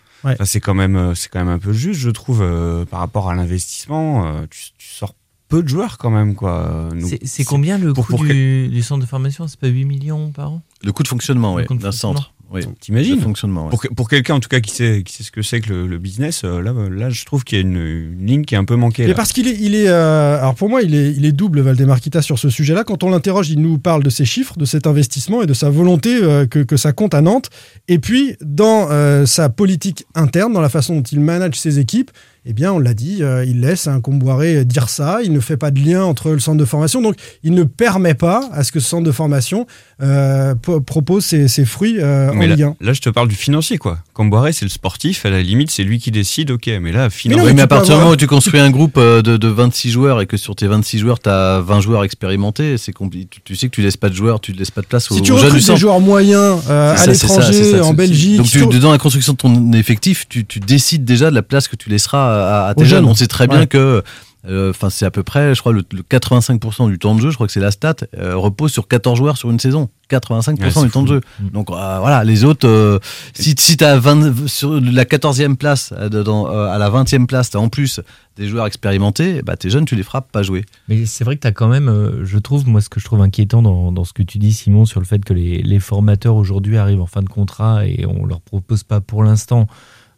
[0.45, 2.45] c'est quand même, c'est quand même un peu juste, je trouve,
[2.91, 4.45] par rapport à l'investissement.
[4.51, 5.15] tu, sors
[5.49, 6.89] peu de joueurs quand même, quoi.
[7.25, 9.47] C'est- combien le coût du, centre de formation?
[9.49, 10.63] C'est pas 8 millions par an?
[10.83, 12.19] Le coût de fonctionnement, Le oui, coût de d'un fonctionnement.
[12.21, 12.34] centre.
[12.55, 12.63] Oui.
[12.81, 13.71] T'imagines Le fonctionnement, ouais.
[13.71, 15.71] Pour, que- pour quelqu'un en tout cas qui sait, qui sait ce que c'est que
[15.73, 18.55] le, le business, euh, là, là, je trouve qu'il y a une, une ligne qui
[18.55, 19.03] est un peu manquée.
[19.05, 19.15] Et là.
[19.15, 22.01] parce qu'il est, il est, euh, alors pour moi, il est, il est double Valdemar
[22.01, 22.85] Kita sur ce sujet-là.
[22.85, 25.69] Quand on l'interroge, il nous parle de ses chiffres, de cet investissement et de sa
[25.71, 27.51] volonté euh, que, que ça compte à Nantes.
[27.89, 32.11] Et puis, dans euh, sa politique interne, dans la façon dont il manage ses équipes,
[32.47, 35.21] eh bien, on l'a dit, euh, il laisse un Comboiré dire ça.
[35.25, 37.01] Il ne fait pas de lien entre le centre de formation.
[37.01, 39.67] Donc, il ne permet pas à ce que ce centre de formation
[40.03, 42.87] euh, po- propose ses, ses fruits euh, en Mais Ligue là, 1.
[42.87, 43.99] là, je te parle du financier, quoi.
[44.13, 47.11] Camboiré, c'est le sportif, à la limite, c'est lui qui décide, ok, mais là, non,
[47.11, 47.45] finalement.
[47.45, 49.23] Oui, mais mais tu à partir du avoir- moment où tu construis un groupe euh,
[49.23, 52.77] de, de 26 joueurs et que sur tes 26 joueurs, tu as 20 joueurs expérimentés,
[52.79, 55.11] c'est tu, tu sais que tu laisses pas de joueurs, tu laisses pas de place
[55.11, 55.79] aux, Si tu aux jeunes des centre.
[55.79, 57.95] joueurs moyens euh, à l'étranger, en.
[57.95, 61.43] Belgique, Donc, tu, dans la construction de ton effectif, tu, tu décides déjà de la
[61.43, 63.05] place que tu laisseras à, à tes jeunes.
[63.05, 63.66] On sait très bien Ouais.
[63.66, 64.03] que.
[64.49, 67.30] euh, Enfin, c'est à peu près, je crois, le, le 85% du temps de jeu,
[67.30, 69.89] je crois que c'est la stat, euh, repose sur 14 joueurs sur une saison.
[70.11, 71.20] 85% Ouais, c'est du temps de jeu.
[71.53, 73.01] Donc euh, voilà, les autres,
[73.32, 77.57] si, si tu as 20, sur la 14e place, dans- à la 20e place, tu
[77.57, 78.01] as en plus
[78.37, 80.66] des joueurs expérimentés, bah, tes jeunes, tu les frappes pas jouer.
[80.89, 83.22] Mais c'est vrai que tu as quand même, je trouve, moi, ce que je trouve
[83.22, 86.35] inquiétant dans, dans ce que tu dis, Simon, sur le fait que les, les formateurs
[86.37, 89.66] aujourd'hui arrivent en fin de contrat et on leur propose pas pour l'instant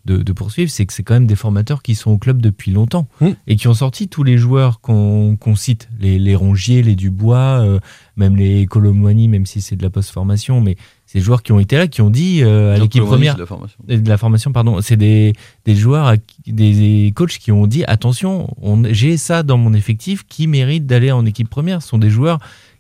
[0.07, 2.70] de, de poursuivre, c'est que c'est quand même des formateurs qui sont au club depuis
[2.70, 3.28] longtemps Mm.
[3.46, 7.80] et qui ont sorti tous les joueurs qu'on cite, les, les Rongier, les Dubois, euh,
[8.16, 10.76] même les Colomboigny, même si c'est de la post-formation, mais
[11.07, 13.42] ces joueurs qui ont été là, qui ont dit euh, à l'équipe première, c'est de
[13.42, 13.78] la formation.
[13.88, 15.32] et de la formation, pardon, c'est des,
[15.64, 16.14] des joueurs,
[16.46, 21.12] des coachs qui ont dit attention, on- j'ai ça dans mon effectif qui mérite d'aller
[21.12, 21.82] en équipe première.
[21.82, 22.38] Ce sont des joueurs,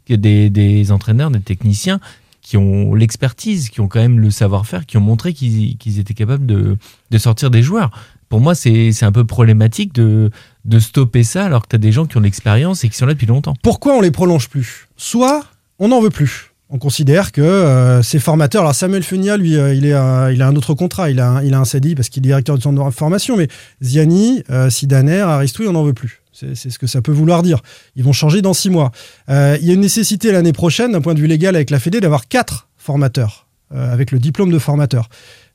[0.08, 2.00] des, des entraîneurs, des techniciens
[2.46, 6.46] qui ont l'expertise, qui ont quand même le savoir-faire, qui ont montré qu'ils étaient capables
[6.46, 6.78] de,
[7.18, 7.90] sortir des joueurs.
[8.28, 10.30] Pour moi, c'est un peu problématique de,
[10.78, 13.14] stopper ça alors que tu as des gens qui ont l'expérience et qui sont là
[13.14, 13.54] depuis longtemps.
[13.64, 14.86] pourquoi on les prolonge plus?
[14.96, 15.44] Soit
[15.80, 16.52] on n'en veut plus.
[16.70, 20.74] On considère que euh, ces formateurs, alors Samuel Funia, lui, euh, il, a un autre
[20.74, 23.48] contrat, il a un, il parce qu'il est directeur du centre de formation, mais
[23.82, 26.22] Ziani, euh, Sidaner, Aristoui, on n'en veut plus.
[26.36, 27.60] C'est ce que ça peut vouloir dire.
[27.94, 28.92] Ils vont changer dans six mois.
[29.30, 31.78] Euh, il y a une nécessité l'année prochaine, d'un point de vue légal avec la
[31.78, 35.08] Fédé, d'avoir quatre formateurs, euh, avec le diplôme de formateur.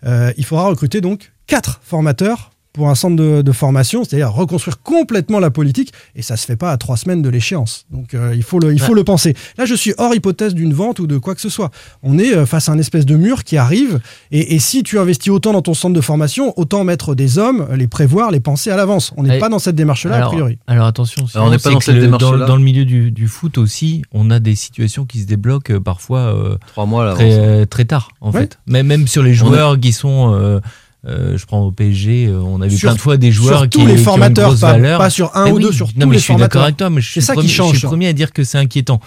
[0.05, 4.81] Euh, il faudra recruter donc quatre formateurs pour un centre de, de formation, c'est-à-dire reconstruire
[4.81, 7.85] complètement la politique, et ça se fait pas à trois semaines de l'échéance.
[7.91, 8.95] Donc euh, il faut le, il faut Ouais.
[8.95, 9.35] le penser.
[9.57, 11.69] Là, je suis hors hypothèse d'une vente ou de quoi que ce soit.
[12.03, 13.99] On est euh, face à un espèce de mur qui arrive,
[14.31, 17.67] et, et si tu investis autant dans ton centre de formation, autant mettre des hommes,
[17.75, 19.11] les prévoir, les penser à l'avance.
[19.17, 20.57] On n'est pas dans cette démarche-là a priori.
[20.67, 22.37] alors attention, Alors, on n'est pas dans cette le- démarche-là.
[22.37, 25.73] Dans, dans le milieu du, du foot aussi, on a des situations qui se débloquent
[25.73, 28.41] euh, parfois euh, Trois mois très, euh, très tard, en Ouais.
[28.41, 28.59] fait.
[28.67, 30.33] Mais même sur les joueurs qui sont.
[30.35, 30.59] euh,
[31.07, 33.59] euh, je prends au PSG, euh, on a vu Sur- plein de fois des joueurs
[33.61, 35.63] sur qui, tous les qui ont une formateurs, pas- pas sur un Eh ou oui.
[35.63, 36.63] deux, sur non, tous mais les je suis d'accord formateurs.
[36.63, 37.87] avec toi, mais je suis, C'est ça qui premier, je change, suis ça.
[37.87, 38.99] premier à dire que c'est inquiétant.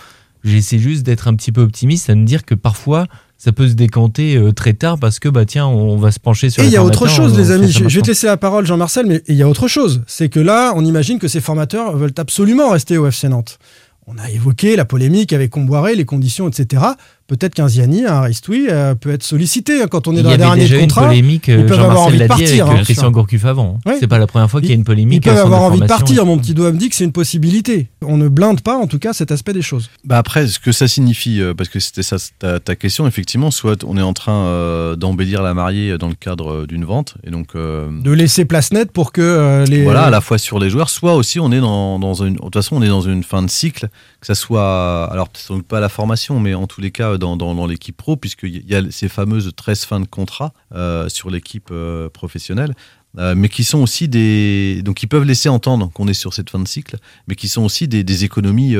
[0.42, 3.06] J'essaie juste d'être un petit peu optimiste, à me dire que parfois
[3.38, 6.50] ça peut se décanter euh, très tard parce que bah tiens, on va se pencher
[6.50, 7.70] sur Et il y a autre formateurs, chose, les amis.
[7.70, 10.02] Je, je vais te laisser la parole, Jean-Marcel, mais il y a autre chose.
[10.06, 13.58] C'est que là, on imagine que ces formateurs veulent absolument rester au FC Nantes.
[14.06, 16.82] On a évoqué la polémique avec Comboiré, les conditions, etc.
[17.26, 20.28] Peut-être qu'un Ziani, un Ristoui euh, peut être sollicité hein, quand on est Il dans
[20.30, 21.06] y la avait dernière déjà de une contrat.
[21.06, 22.66] polémique, ils euh, peuvent avoir Jean-Marcel envie de l'a dit partir.
[22.66, 22.82] avec hein.
[22.84, 23.78] Christian Gourcuff avant.
[23.86, 23.96] Ouais.
[23.98, 25.24] C'est pas la première fois qu'il y a une polémique.
[25.24, 26.26] Ils peuvent avoir envie de partir.
[26.26, 27.88] Mon petit doigt me dit que c'est une possibilité.
[28.02, 29.88] On ne blinde pas, en tout cas, cet aspect des choses.
[30.04, 33.50] Bah après, ce que ça signifie, euh, parce que c'était ça ta, ta question, effectivement,
[33.50, 37.14] soit on est en train euh, d'embellir la mariée dans le cadre euh, d'une vente,
[37.26, 39.82] et donc euh, De laisser place nette pour que euh, les.
[39.82, 42.38] voilà, à la fois sur les joueurs, soit aussi on est dans, dans une, de
[42.38, 43.88] toute façon, on est dans une fin de cycle,
[44.20, 47.54] que ça soit, alors peut-être pas la formation, mais en tous les cas dans, dans,
[47.54, 51.68] dans l'équipe pro, puisqu'il y a ces fameuses 13 fins de contrat euh, sur l'équipe
[51.70, 52.74] euh, professionnelle.
[53.18, 56.50] euh, mais qui sont aussi des donc qui peuvent laisser entendre qu'on est sur cette
[56.50, 56.96] fin de cycle,
[57.28, 58.74] mais qui sont aussi des, des économies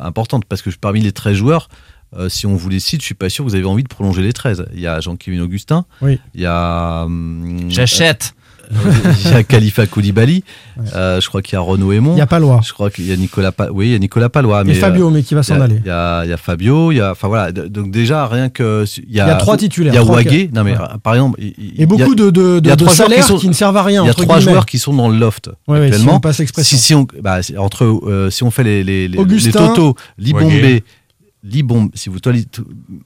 [0.00, 1.68] importantes parce que parmi les 13 joueurs,
[2.16, 3.88] euh, si on vous les cite, je suis pas sûr que vous avez envie de
[3.88, 4.66] prolonger les 13.
[4.72, 6.18] Il y a Jean-Kévin Augustin, Oui.
[6.34, 8.34] il y a hum, J'achète.
[8.72, 10.44] Euh, il y a Khalifa Koulibaly,
[10.94, 12.14] euh, je crois qu'il y a Renaud Aymon.
[12.14, 12.60] Il y a Palois.
[12.64, 14.62] Je crois qu'il y a Nicolas, Pa- oui, il y a Nicolas Palois.
[14.62, 15.80] Et Mais, Fabio, euh, mais qui va s'en aller.
[15.84, 17.52] Il y a, il y a Fabio, il y a, enfin voilà.
[17.52, 20.04] Donc déjà rien que il y a, Il y a trois titulaires, Il y a
[20.04, 20.50] Wagé.
[20.54, 20.82] Non mais Ouais.
[20.82, 23.08] euh, par exemple, il- Et beaucoup il y a- de, de, de- de trois joueurs
[23.08, 24.02] salaires sont- qui ne servent à rien.
[24.02, 24.52] Il y a trois guillemets.
[24.52, 26.16] joueurs qui sont dans le loft Ouais, ouais, si actuellement.
[26.16, 29.50] on passe si, si on, bah, entre euh, si on fait les les, les, les
[29.52, 30.82] totaux, Libombé.
[31.48, 32.18] Libom, si vous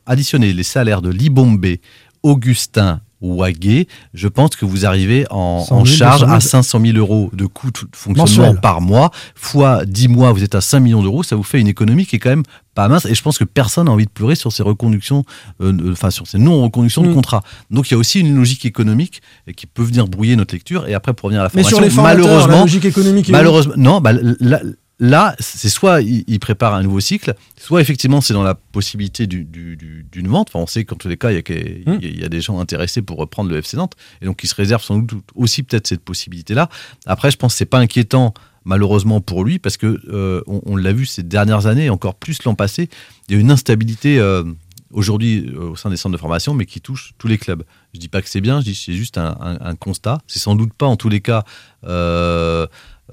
[0.07, 1.81] additionnez les salaires de Libombé,
[2.23, 6.37] Augustin, Wagé, je pense que vous arrivez en, 100 000, en charge 200 000.
[6.37, 8.61] à 500 000 euros de coût de fonctionnement Mensuel.
[8.61, 11.69] par mois, fois 10 mois, vous êtes à 5 millions d'euros, ça vous fait une
[11.69, 12.45] économie qui est quand même
[12.75, 13.05] pas mince.
[13.05, 15.25] Et je pense que personne n'a envie de pleurer sur ces reconductions,
[15.61, 17.09] euh, enfin sur ces non-reconductions Mm.
[17.09, 17.43] de contrats.
[17.71, 19.21] Donc il y a aussi une logique économique
[19.57, 20.87] qui peut venir brouiller notre lecture.
[20.89, 23.29] Et après, pour revenir à la Mais formation, sur les formateurs, la malheureusement, logique économique
[23.29, 24.61] malheureusement, non, bah, là,
[25.01, 29.27] là, c'est soit il, il prépare un nouveau cycle, soit effectivement c'est dans la possibilité
[29.27, 30.49] du- du- du- d'une vente.
[30.51, 31.99] Enfin, on sait qu'en tous les cas, il y, a, Hmm.
[32.03, 34.55] il y a des gens intéressés pour reprendre le FC Nantes, et donc ils se
[34.55, 36.69] réservent sans doute aussi peut-être cette possibilité-là.
[37.07, 38.35] Après, je pense que c'est pas inquiétant
[38.65, 42.15] malheureusement pour lui parce que euh, on, on l'a vu ces dernières années, et encore
[42.15, 42.89] plus l'an passé,
[43.29, 44.19] il y a une instabilité.
[44.19, 44.45] euh,
[44.93, 47.63] Aujourd'hui, euh, au sein des centres de formation, mais qui touche tous les clubs.
[47.95, 50.19] Je dis pas que c'est bien, je dis c'est juste un, un- un constat.
[50.27, 51.45] C'est sans doute pas, en tous les cas,
[51.85, 52.67] euh,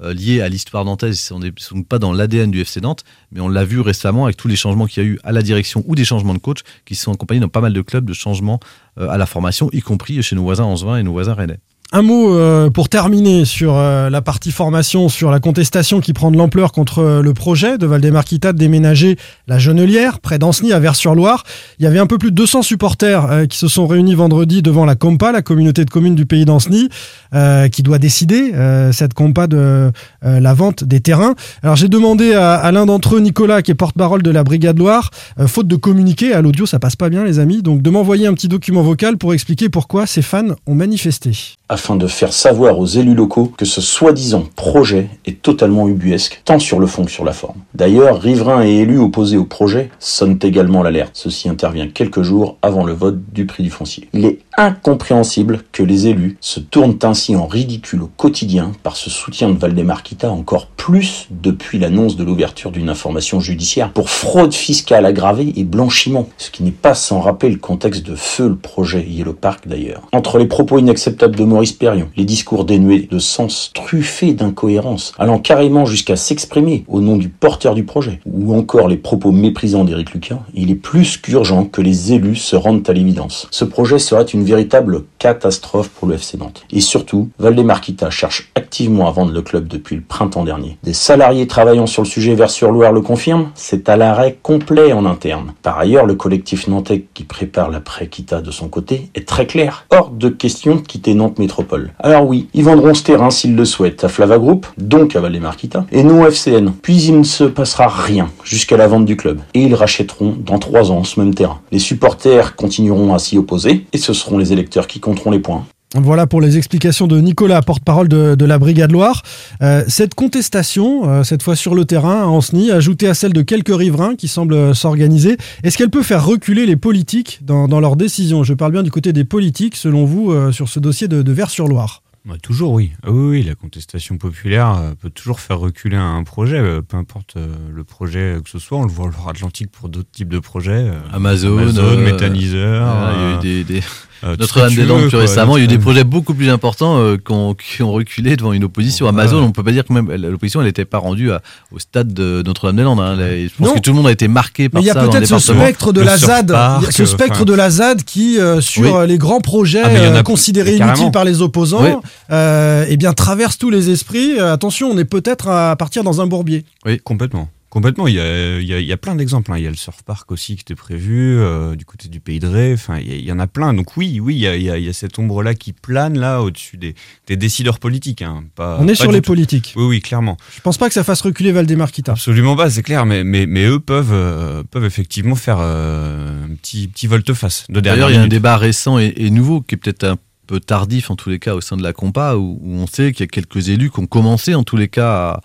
[0.04, 3.40] euh, lié à l'histoire nantaise, n'est sans doute pas dans l'ADN du FC Nantes, mais
[3.40, 5.84] on l'a vu récemment avec tous les changements qu'il y a eu à la direction
[5.88, 8.60] ou des changements de coach qui sont accompagnés dans pas mal de clubs de changements
[9.00, 11.60] euh, à la formation, y compris chez nos voisins Angevin et nos voisins Rennais.
[11.94, 16.32] Un mot euh, pour terminer sur euh, la partie formation, sur la contestation qui prend
[16.32, 19.16] de l'ampleur contre euh, le projet de Valdemar-Kita de déménager
[19.48, 21.46] la Genelière, près d'Anceny, à Vers-sur-Loire.
[21.80, 24.84] Il y avait un peu plus de 200 supporters qui se sont réunis vendredi devant
[24.84, 26.90] la Compa, la communauté de communes du pays d'Anceny,
[27.34, 28.52] euh, qui doit décider,
[28.92, 29.92] cette Compa, de
[30.26, 31.36] euh, la vente des terrains.
[31.64, 35.12] Alors j'ai demandé à, l'un d'entre eux, Nicolas, qui est porte-parole de la Brigade Loire,
[35.40, 38.28] euh, faute de communiquer, à l'audio ça passe pas bien les amis, donc de m'envoyer
[38.28, 41.32] un petit document vocal pour expliquer pourquoi ces fans ont manifesté.
[41.70, 46.60] afin de faire savoir aux élus locaux que ce soi-disant projet est totalement ubuesque, tant
[46.60, 47.60] sur le fond que sur la forme.
[47.74, 51.12] D'ailleurs, riverains et élus opposés au projet sonnent également l'alerte.
[51.14, 54.08] Ceci intervient quelques jours avant le vote du prix du foncier.
[54.14, 59.10] Il est incompréhensible que les élus se tournent ainsi en ridicule au quotidien par ce
[59.10, 65.06] soutien de Valdemar Encore plus depuis l'annonce de l'ouverture d'une information judiciaire pour fraude fiscale
[65.06, 69.06] aggravée et blanchiment, ce qui n'est pas sans rappeler le contexte de feu le projet
[69.06, 70.04] Yellow Park d'ailleurs.
[70.14, 75.40] Entre les propos inacceptables de Maurice Perrion, les discours dénués de sens, truffés d'incohérences, allant
[75.40, 80.14] carrément jusqu'à s'exprimer au nom du porteur du projet, ou encore les propos méprisants d'Éric
[80.14, 83.48] Lucas, il est plus qu'urgent que les élus se rendent à l'évidence.
[83.52, 86.64] Ce projet serait une véritable catastrophe pour le FC Nantes.
[86.72, 90.78] Et surtout, Valdemar cherche activement à vendre le club depuis le printemps dernier.
[90.84, 95.54] Des salariés travaillant sur le sujet Vers-sur-Loire le confirment, c'est à l'arrêt complet en interne.
[95.62, 99.86] Par ailleurs, le collectif nantais qui prépare l'après-Kita de son côté est très clair.
[99.90, 101.92] Hors de question de quitter Nantes Métropole.
[102.00, 105.58] Alors oui, ils vendront ce terrain s'ils le souhaitent à Flava Group, donc à Valdemar
[105.58, 106.72] Kita, et non au FCN.
[106.82, 109.40] Puis il ne se passera rien jusqu'à la vente du club.
[109.54, 111.60] Et ils rachèteront dans trois ans ce même terrain.
[111.72, 115.66] Les supporters continueront à s'y opposer, et ce seront les électeurs qui compteront les points.
[115.96, 119.22] Voilà pour les explications de Nicolas, porte-parole de, de la Brigade Loire.
[119.62, 123.42] Euh, cette contestation, euh, cette fois sur le terrain à Ancenis, ajoutée à celle de
[123.42, 127.96] quelques riverains qui semblent s'organiser, est-ce qu'elle peut faire reculer les politiques dans, dans leurs
[127.96, 128.44] décisions?
[128.44, 131.32] Je parle bien du côté des politiques, selon vous, euh, sur ce dossier de, de
[131.32, 132.04] Vers-sur-Loire.
[132.26, 132.92] Bah, toujours oui.
[133.04, 136.98] Ah oui, oui, la contestation populaire euh, peut toujours faire reculer un projet, euh, peu
[136.98, 138.78] importe euh, le projet que ce soit.
[138.80, 140.72] On le voit en Atlantique pour d'autres types de projets.
[140.90, 142.86] euh, Amazon, euh, méthaniseur.
[143.16, 143.84] il y a eu euh, des, des-
[144.24, 145.20] euh, Notre-Dame-des-Landes plus quoi.
[145.20, 147.92] récemment, il y a eu des projets beaucoup plus importants euh, qui, ont, qui ont
[147.92, 149.08] reculé devant une opposition.
[149.08, 151.42] Amazon, on peut pas dire que même l'opposition, elle n'était pas rendue à-
[151.72, 153.00] au stade de Notre-Dame-des-Landes.
[153.00, 153.16] hein.
[153.18, 153.74] Je pense Non.
[153.76, 155.40] que tout le monde a été marqué par Mais il y a ça peut-être ce
[155.54, 158.04] spectre de Le la ZAD, surparc, il y a ce spectre enfin- de la ZAD
[158.04, 159.08] qui, euh, sur Oui.
[159.08, 161.92] les grands projets Ah, a- euh, considérés inutiles par les opposants, Oui.
[162.32, 164.40] euh, eh bien traverse tous les esprits.
[164.40, 166.66] Attention, on est peut-être à partir dans un bourbier.
[166.86, 167.50] Oui, complètement.
[167.78, 169.52] Complètement, il y a, il y a- il y a plein d'exemples.
[169.52, 169.58] hein.
[169.60, 172.40] Il y a le surf park aussi qui était prévu, euh, du côté du Pays
[172.40, 172.74] de Ré.
[172.74, 173.76] Enfin, il y, a- il y en a plein.
[173.76, 175.74] Donc oui, oui, il y a, il y a- il y a cette ombre-là qui
[175.74, 176.96] plane là au-dessus des,
[177.28, 178.24] des décideurs politiques.
[178.24, 178.46] hein.
[178.56, 179.28] Pas- on est pas sur les tout.
[179.28, 179.74] politiques.
[179.76, 180.38] Oui, oui, clairement.
[180.56, 182.14] Je pense pas que ça fasse reculer Valdemarquita.
[182.14, 183.06] Absolument pas, c'est clair.
[183.06, 187.80] Mais, mais, mais eux peuvent, euh, peuvent effectivement faire euh, un petit, petit volte-face de
[187.80, 190.18] D'ailleurs, il y a un débat récent et, et nouveau qui est peut-être un
[190.48, 193.12] peu tardif en tous les cas au sein de la compa où, où on sait
[193.12, 195.42] qu'il y a quelques élus qui ont commencé en tous les cas à,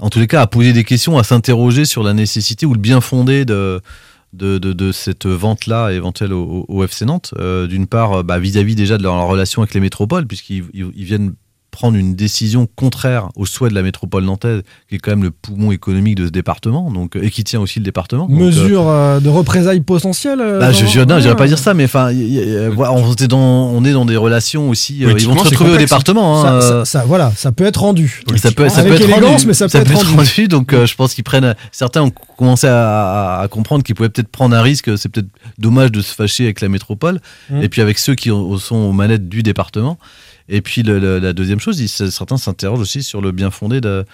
[0.00, 2.80] en tous les cas à poser des questions, à s'interroger sur la nécessité ou le
[2.80, 3.80] bien fondé de
[4.92, 7.32] cette vente-là éventuelle au, FC Nantes.
[7.38, 10.90] Euh, D'une part, euh, bah, vis-à-vis déjà de leur relation avec les métropoles, puisqu'ils ils-
[10.96, 11.34] ils viennent
[11.74, 15.30] prendre une décision contraire au souhait de la métropole nantaise, qui est quand même le
[15.32, 18.26] poumon économique de ce département, donc, et qui tient aussi le département.
[18.28, 21.34] Donc, euh, Mesure euh, de représailles potentielles euh, bah, je, j'irais Ouais.
[21.34, 25.04] pas dire ça, mais enfin, euh, on, est dans, on est dans des relations aussi.
[25.04, 26.42] euh, ils vont se retrouver au département.
[26.42, 28.22] Ça, hein, ça- euh, ça- voilà, ça peut être rendu.
[28.36, 30.48] ça peut, ça Avec peut être rendu, mais ça peut être rendu.
[30.48, 31.54] Donc, euh, je pense qu'ils prennent.
[31.72, 34.96] Certains ont commencé à, à- à comprendre qu'ils pouvaient peut-être prendre un risque.
[34.96, 37.20] C'est peut-être dommage de se fâcher avec la métropole,
[37.50, 37.62] Mm.
[37.62, 39.98] et puis avec ceux qui ont- sont aux manettes du département.
[40.48, 43.80] Et puis le- le- la deuxième chose, ils- certains s'interrogent aussi sur le bien fondé
[43.80, 44.04] de,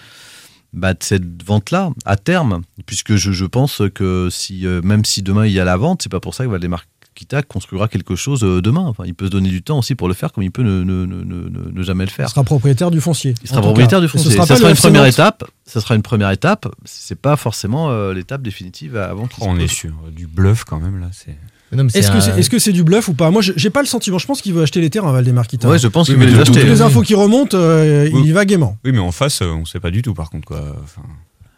[0.73, 5.21] bah, de cette vente-là à terme, puisque je, je pense que si euh, même si
[5.21, 8.15] demain il y a la vente, c'est pas pour ça que Valdemar Kita construira quelque
[8.15, 8.85] chose euh, demain.
[8.85, 10.81] Enfin, il peut se donner du temps aussi pour le faire, comme il peut ne,
[10.81, 12.29] ne- ne- ne- ne- ne jamais le Il faire.
[12.29, 13.33] sera propriétaire du foncier.
[13.43, 13.99] Il sera propriétaire cas.
[13.99, 14.31] du Et ce foncier.
[14.31, 15.43] sera Ça sera une première étape.
[15.65, 16.73] Ça sera une première étape.
[16.85, 20.79] C'est pas forcément euh, l'étape définitive avant qu'il se On est sur du bluff quand
[20.79, 21.09] même là.
[21.11, 21.35] C'est
[21.71, 23.31] Est-ce que c'est est -ce c'est du bluff ou pas?
[23.31, 24.17] Moi, j'ai pas le sentiment.
[24.17, 25.69] Je pense qu'il veut acheter les terrains, Valdemarquita.
[25.69, 26.59] Ouais, je pense Oui, qu'il veut mais les acheter.
[26.61, 28.21] Toutes les infos qui remontent, euh, Oui.
[28.23, 28.77] il y va gaiement.
[28.83, 30.61] oui, mais en face, euh, on sait pas du tout par contre quoi.
[30.83, 31.01] Enfin,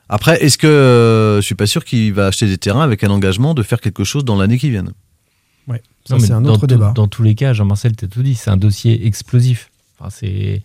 [0.09, 3.09] Après, est-ce que euh, je suis pas sûr qu'il va acheter des terrains avec un
[3.09, 4.85] engagement de faire quelque chose dans l'année qui vient?
[5.67, 6.91] Ouais, ça c'est un dans autre débat.
[6.93, 9.71] Dans tous les cas, Jean-Marcel t'a tout dit, c'est un dossier explosif.
[9.97, 10.61] Enfin, c'est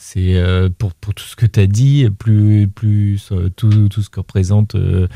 [0.00, 4.00] c'est euh, pour, pour tout ce que tu as dit, plus, plus euh, tout, tout
[4.02, 5.08] ce que représente euh,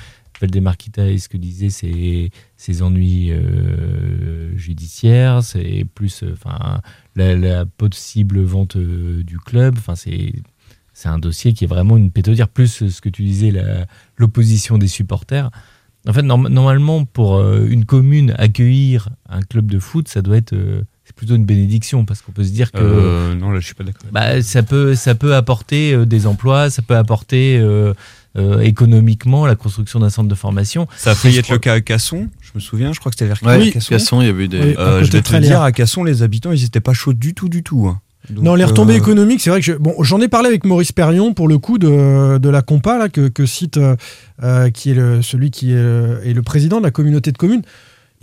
[0.43, 6.81] Valdemarquita et ce que disait ses, ses ennuis euh, judiciaires, c'est plus euh, enfin,
[7.17, 9.77] la, la possible vente euh, du club.
[9.79, 10.35] Enfin, c'est
[10.93, 13.51] c'est un dossier qui est vraiment une pétodière, plus ce que tu disais,
[14.19, 15.51] l'opposition des supporters.
[16.07, 20.55] En fait, norm- normalement, pour une commune, accueillir un club de foot, ça doit être.
[21.05, 23.75] c'est plutôt une bénédiction, parce qu'on peut se dire que euh, non là, je suis
[23.75, 24.11] pas d'accord.
[24.13, 27.95] bah, ça, peut, ça peut apporter euh, des emplois, ça peut apporter euh,
[28.37, 30.87] euh, économiquement la construction d'un centre de formation.
[30.97, 32.29] Ça a failli être crois- le cas à Casson.
[32.41, 33.89] Je me souviens, je crois que c'était vers Ouais, Casson.
[33.91, 34.61] Casson, il y avait des.
[34.61, 34.75] Oui.
[34.77, 37.13] à Euh, côté je vais te dire, à Casson, les habitants, ils étaient pas chauds
[37.13, 37.87] du tout, du tout.
[37.89, 38.01] hein.
[38.31, 40.65] Donc, non, les retombées euh, économiques, c'est vrai que je- bon, j'en ai parlé avec
[40.65, 43.79] Maurice Perrion pour le coup de, de la compa là, que, que cite
[44.43, 45.77] euh, qui est le, celui qui est,
[46.25, 47.63] est le président de la communauté de communes.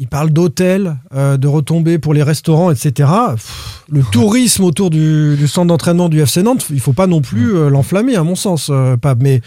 [0.02, 3.10] Il parle d'hôtels, euh, de retombées pour les restaurants, etc.
[3.32, 7.20] Pff, le tourisme autour du, du centre d'entraînement du FC Nantes, il faut pas non
[7.22, 9.18] plus euh, l'enflammer, à mon sens, euh, Pape.
[9.22, 9.42] Mais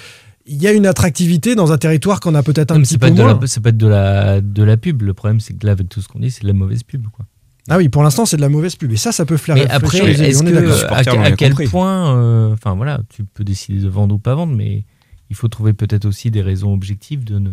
[0.46, 3.10] il y a une attractivité dans un territoire qu'on a peut-être un Non, petit peu
[3.10, 3.38] moins.
[3.40, 5.02] la, c'est pas de la, de la pub.
[5.02, 7.06] Le problème, c'est que là, avec tout ce qu'on dit, c'est de la mauvaise pub.
[7.08, 7.26] Quoi.
[7.68, 8.90] Ah oui, pour l'instant, c'est de la mauvaise pub.
[8.92, 11.68] Et ça, ça peut faire Mais après, est-ce que, à, à quel compris.
[11.68, 14.84] point, euh, enfin voilà, tu peux décider de vendre ou pas vendre, mais
[15.30, 17.50] il faut trouver peut-être aussi des raisons objectives de ne,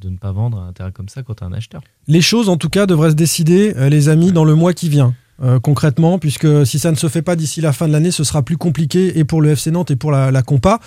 [0.00, 1.82] de ne pas vendre un terrain comme ça quand tu es un acheteur.
[2.06, 4.88] Les choses, en tout cas, devraient se décider, euh, les amis, dans le mois qui
[4.88, 5.14] vient.
[5.42, 8.22] Euh, concrètement, puisque si ça ne se fait pas d'ici la fin de l'année, ce
[8.24, 10.78] sera plus compliqué et pour le FC Nantes et pour la, la compa.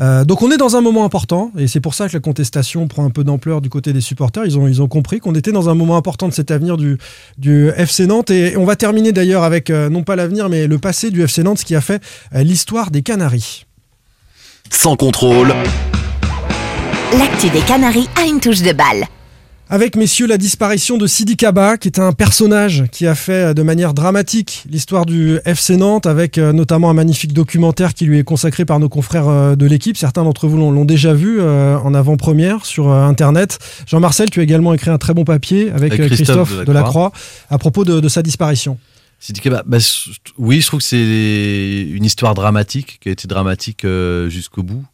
[0.00, 2.88] Euh, donc on est dans un moment important et c'est pour ça que la contestation
[2.88, 4.44] prend un peu d'ampleur du côté des supporters.
[4.44, 6.98] Ils ont, ils ont compris qu'on était dans un moment important de cet avenir du,
[7.38, 10.78] du FC Nantes et on va terminer d'ailleurs avec euh, non pas l'avenir mais le
[10.78, 12.02] passé du FC Nantes, ce qui a fait
[12.34, 13.66] euh, l'histoire des Canaries.
[14.70, 15.54] Sans contrôle,
[17.18, 19.06] L'actu des Canaries a une touche de balle.
[19.72, 23.54] Avec, messieurs, la disparition de Sidi Kaba, qui est un personnage qui a fait euh,
[23.54, 28.18] de manière dramatique l'histoire du FC Nantes, avec euh, notamment un magnifique documentaire qui lui
[28.18, 29.96] est consacré par nos confrères euh, de l'équipe.
[29.96, 33.58] Certains d'entre vous l'ont déjà vu en avant-première sur Internet.
[33.86, 37.10] Jean-Marcel, tu as également écrit un très bon papier avec, Avec Christophe Christophe, Delacroix
[37.48, 38.76] à propos de, de sa disparition.
[39.20, 39.78] Sidi Kaba, bah,
[40.36, 43.86] oui, je trouve que c'est une histoire dramatique, qui a été dramatique
[44.28, 44.84] jusqu'au bout.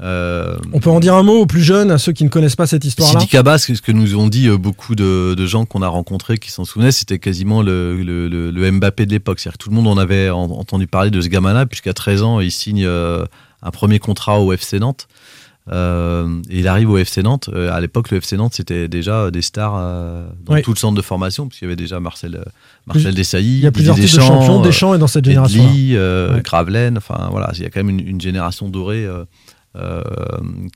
[0.00, 2.54] Euh, On peut en dire un mot aux plus jeunes, à ceux qui ne connaissent
[2.56, 5.64] pas cette histoire-là Sidi Kaba, ce que, nous ont dit euh, beaucoup de, de gens
[5.64, 9.40] qu'on a rencontrés qui s'en souvenaient, c'était quasiment le, le- le- le Mbappé de l'époque.
[9.40, 12.22] C'est-à-dire que tout le monde en avait en- entendu parler de ce gamin-là, puisqu'à 13
[12.22, 13.24] ans, il signe euh,
[13.62, 15.08] un premier contrat au FC Nantes.
[15.70, 17.50] Euh, et il arrive au FC Nantes.
[17.52, 20.62] Euh, à l'époque, le FC Nantes, c'était déjà des stars euh, dans Oui.
[20.62, 22.42] tout le centre de formation, puisqu'il y avait déjà Marcel,
[22.86, 24.60] Marcel Desailly, Il y a plusieurs de Deschamps, champion.
[24.60, 25.68] euh, Deschamps est dans cette Edli, génération.
[25.92, 26.40] euh, Ouais.
[26.42, 29.06] Gravelaine, enfin voilà, il y a quand même une, une génération dorée
[29.76, 30.02] euh,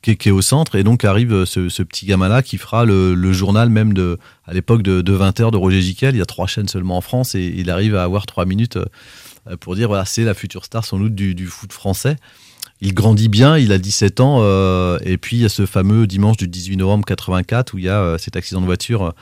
[0.02, 3.70] qui, est, au centre, et donc arrive euh, ce, petit gamin-là qui fera le, journal
[3.70, 6.68] même de, à l'époque de, de 20h de Roger Giquel, il y a trois chaînes
[6.68, 10.24] seulement en France, et il arrive à avoir trois minutes euh, pour dire voilà, c'est
[10.24, 12.16] la future star sans doute du, foot français.
[12.80, 14.44] Il grandit bien, il a 17 ans,
[14.98, 17.88] et puis il y a ce fameux dimanche du 18 novembre 84 où il y
[17.88, 19.14] a cet accident de voiture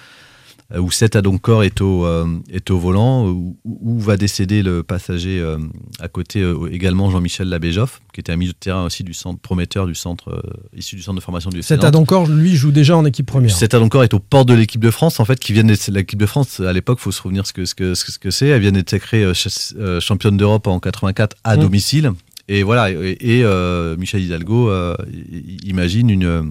[0.78, 5.40] où Seth Adoncor est au, euh, est au volant, où, où va décéder le passager
[5.40, 5.58] euh,
[5.98, 9.40] à côté euh, également Jean-Michel Labéjoff, qui était un milieu de terrain aussi du centre
[9.40, 10.40] prometteur du centre euh,
[10.76, 11.82] issu du centre de formation du Cet.
[11.82, 13.50] Adoncor, lui, joue déjà en équipe première.
[13.54, 16.18] Cet Adoncor est aux portes de l'équipe de France, en fait, qui vient d'être l'équipe
[16.18, 16.60] de France.
[16.60, 18.46] À l'époque, faut se souvenir ce que ce que ce que c'est.
[18.48, 21.60] Elle vient d'être sacrée euh, ch- euh, championne d'Europe en 84 à Mm.
[21.60, 22.12] domicile.
[22.48, 22.90] Et voilà.
[22.90, 24.94] Et, et, euh, Michel Hidalgo euh,
[25.64, 26.42] imagine une euh,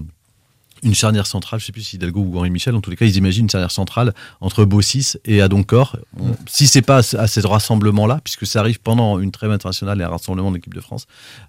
[0.82, 3.04] une charnière centrale, je sais plus si Hidalgo ou Henri Michel, en tous les cas,
[3.06, 5.96] ils imaginent une charnière centrale entre Bossis et Adoncor.
[6.18, 9.50] On- Si c'est pas à ce- à ce rassemblement-là, puisque ça arrive pendant une trêve
[9.50, 11.06] internationale et un rassemblement de l'équipe de France,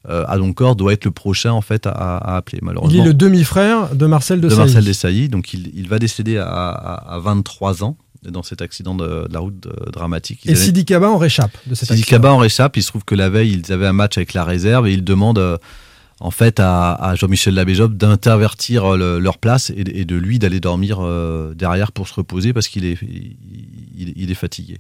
[0.10, 2.60] euh, Adoncor doit être le prochain en fait à, à appeler.
[2.62, 4.56] Il Malheureusement, est le demi-frère de Marcel de, de.
[4.56, 5.30] Marcel Desailly.
[5.30, 7.98] Donc il, il va décéder à, à- à 23 ans
[8.30, 10.42] dans cet accident de, de la route euh, dramatique.
[10.46, 12.18] Ils Et Sidi Kaba en réchappe de cet Sidi accident.
[12.18, 12.78] Kaba en réchappe.
[12.78, 15.04] Il se trouve que la veille, ils avaient un match avec la réserve et ils
[15.04, 15.58] demandent euh,
[16.22, 20.16] en fait à, à Jean-Michel Labéjob d'intervertir euh, le- leur place et, de- et de
[20.16, 23.36] lui d'aller dormir euh, derrière pour se reposer parce qu'il est, il,
[23.98, 24.78] il- il est fatigué.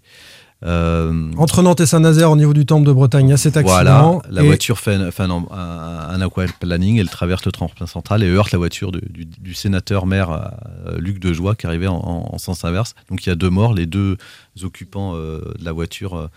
[0.63, 3.57] Euh, Entre Nantes et Saint-Nazaire, au niveau du temple de Bretagne, il y a cet
[3.57, 3.73] accident.
[3.73, 8.27] voilà, la Et voiture fait un, fait un, aquaplaning, elle traverse le tremplin central et
[8.29, 10.51] heurte la voiture de- du, du sénateur maire
[10.99, 12.93] Luc Dejoie qui arrivait en, en- en sens inverse.
[13.09, 14.17] Donc il y a deux morts, les deux
[14.63, 16.29] occupants euh, de la voiture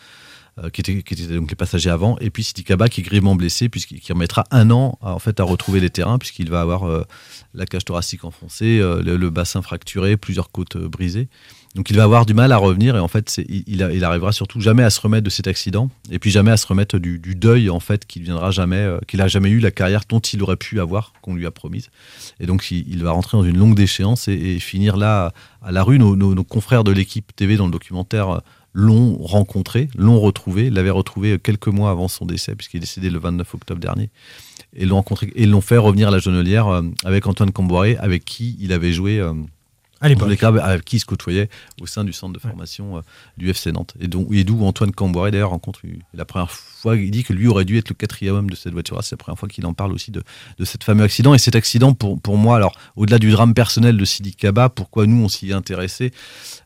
[0.62, 1.02] euh, qui, étaient,
[1.34, 4.44] donc les passagers avant, et puis Sidi Kaba qui est grièvement blessé puisqu'il qui remettra
[4.52, 7.02] un an à, en fait à retrouver les terrains puisqu'il va avoir euh,
[7.54, 11.26] la cage thoracique enfoncée, euh, le, bassin fracturé, plusieurs côtes brisées.
[11.74, 14.60] Donc il va avoir du mal à revenir et en fait il, il, arrivera surtout
[14.60, 17.68] jamais à se remettre de cet accident et puis jamais à se remettre du, deuil
[17.68, 21.12] en fait qu'il viendra jamais qu'il jamais eu la carrière dont il aurait pu avoir
[21.20, 21.90] qu'on lui a promise
[22.38, 25.32] et donc il, va rentrer dans une longue déchéance et, finir là
[25.62, 28.40] à la rue nos, confrères de l'équipe TV dans le documentaire
[28.74, 33.18] l'ont rencontré l'ont retrouvé l'avaient retrouvé quelques mois avant son décès puisqu'il est décédé le
[33.18, 34.10] 29 octobre dernier.
[34.76, 38.24] Et l'ont rencontré et l'ont fait revenir à la Jonelière euh, avec Antoine Camboiré avec
[38.24, 39.32] qui il avait joué euh,
[40.04, 40.28] À l'époque.
[40.28, 41.48] les avec qui se côtoyait
[41.80, 43.00] au sein du centre de formation euh,
[43.38, 43.94] du FC Nantes.
[44.00, 45.80] Et donc- et d'où Antoine Camboiré d'ailleurs rencontre
[46.12, 48.72] la première fois, il dit que lui aurait dû être le quatrième homme de cette
[48.72, 48.98] voiture.
[49.02, 50.22] C'est la première fois qu'il en parle aussi de,
[50.58, 51.34] de cet fameux accident.
[51.34, 55.06] Et cet accident, pour, pour moi, alors au-delà du drame personnel de Sidi Kaba, pourquoi
[55.06, 56.12] nous on s'y est intéressé,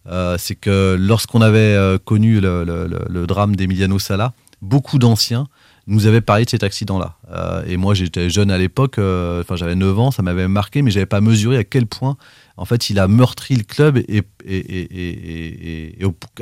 [0.08, 4.32] euh, c'est que lorsqu'on avait euh, connu le, le- le- le drame d'Emiliano Sala,
[4.62, 5.46] beaucoup d'anciens
[5.86, 7.16] nous avaient parlé de cet accident-là.
[7.32, 10.82] Euh, et moi, j'étais jeune à l'époque, euh, enfin j'avais 9 ans, ça m'avait marqué,
[10.82, 12.18] mais j'avais pas mesuré à quel point,
[12.58, 14.22] en fait, il a meurtri le club et,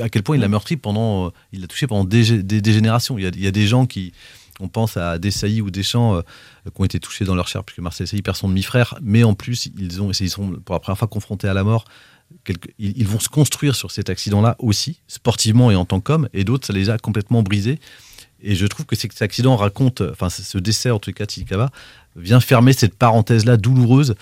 [0.01, 2.59] à quel point il l'a meurtri pendant, euh, il l'a touché pendant des, gé- des-
[2.59, 3.17] des générations.
[3.19, 4.13] Il y, a, des gens qui,
[4.59, 6.21] on pense à Desailly ou Deschamps, euh,
[6.65, 9.35] qui ont été touchés dans leur chair, puisque Marcel Desailly perd son demi-frère, mais en
[9.35, 11.85] plus, ils, ont, ils sont pour la première fois confrontés à la mort.
[12.79, 16.67] Ils, vont se construire sur cet accident-là aussi, sportivement et en tant qu'hommes, et d'autres,
[16.67, 17.79] ça les a complètement brisés.
[18.41, 21.69] Et je trouve que cet accident raconte, enfin ce décès en tout cas Tsikava,
[22.15, 24.15] vient fermer cette parenthèse-là douloureuse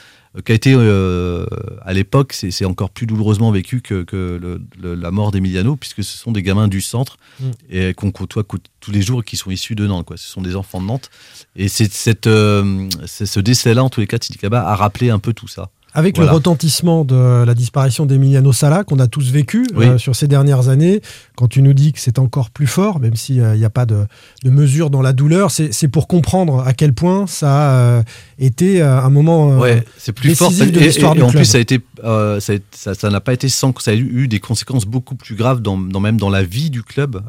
[0.43, 1.45] qui a été euh,
[1.83, 6.03] à l'époque, c'est encore plus douloureusement vécu que, que le- le- la mort d'Emiliano, puisque
[6.03, 7.51] ce sont des gamins du centre Mm.
[7.69, 8.43] et qu'on côtoie
[8.79, 10.05] tous les jours et qui sont issus de Nantes.
[10.05, 10.15] Quoi.
[10.17, 11.09] Ce sont des enfants de Nantes.
[11.55, 15.47] Et c'est euh, ce décès-là, en tous les cas, Tsikava a rappelé un peu tout
[15.47, 15.69] ça.
[15.98, 16.32] Avec Voilà.
[16.32, 19.86] le retentissement de la disparition d'Emiliano Sala qu'on a tous vécu Oui.
[19.86, 21.00] euh, sur ces dernières années,
[21.38, 24.06] quand tu nous dis que c'est encore plus fort, même s'il n'y a pas de,
[24.43, 28.04] de mesure dans la douleur, c'est pour comprendre à quel point ça a euh,
[28.39, 30.50] été euh, un moment Ouais, c'est plus fort.
[30.50, 31.41] décisif de Et- et- l'histoire du en club.
[31.43, 35.36] plus, ça été, n'a pas été sans que ça a eu, des conséquences beaucoup plus
[35.36, 37.22] graves dans, dans- même dans la vie du club.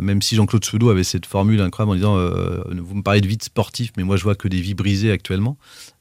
[0.00, 2.16] même si Jean-Claude Soudo avait cette formule incroyable en disant,
[2.80, 5.10] vous me parlez de vie de sportif, mais moi je vois que des vies brisées
[5.10, 5.56] actuellement.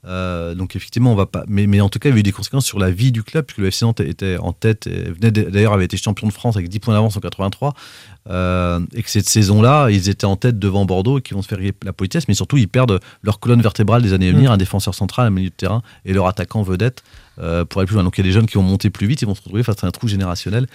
[0.05, 1.43] Euh, donc effectivement, on va pas.
[1.47, 3.23] Mais, mais en tout cas, il y a eu des conséquences sur la vie du
[3.23, 6.33] club, puisque le FC Nantes était en tête, et venait d'ailleurs avait été champion de
[6.33, 7.73] France avec 10 points d'avance en 83,
[8.29, 11.47] euh, et que cette saison-là, ils étaient en tête devant Bordeaux et qui vont se
[11.47, 14.53] faire la politesse, mais surtout ils perdent leur colonne vertébrale des années à venir, Mm.
[14.53, 17.03] un défenseur central, un milieu de terrain et leur attaquant vedette
[17.39, 18.03] euh, pour aller plus loin.
[18.03, 19.63] Donc il y a des jeunes qui vont monter plus vite, ils vont se retrouver
[19.63, 20.67] face à un trou générationnel.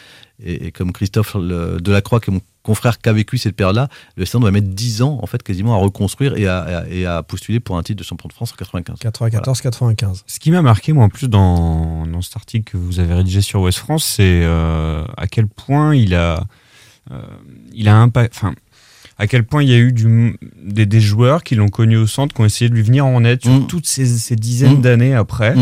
[0.43, 3.89] Et, et comme Christophe le- Delacroix, qui est mon confrère qui a vécu cette période-là,
[4.17, 7.23] le Nantes va mettre 10 ans en fait quasiment à reconstruire et à, et à
[7.23, 8.99] postuler pour un titre de champion de France en 95.
[8.99, 10.23] 94-95.
[10.27, 13.41] Ce qui m'a marqué, moi, en plus, dans, dans cet article que vous avez rédigé
[13.41, 16.45] sur West France, c'est euh, à quel point il a,
[17.11, 17.21] euh,
[17.73, 18.55] il a impact, enfin,
[19.19, 22.07] à quel point il y a eu du, des, des joueurs qui l'ont connu au
[22.07, 24.83] centre, qui ont essayé de lui venir en aide sur toutes ces, ces dizaines Mm.
[24.83, 25.55] d'années après.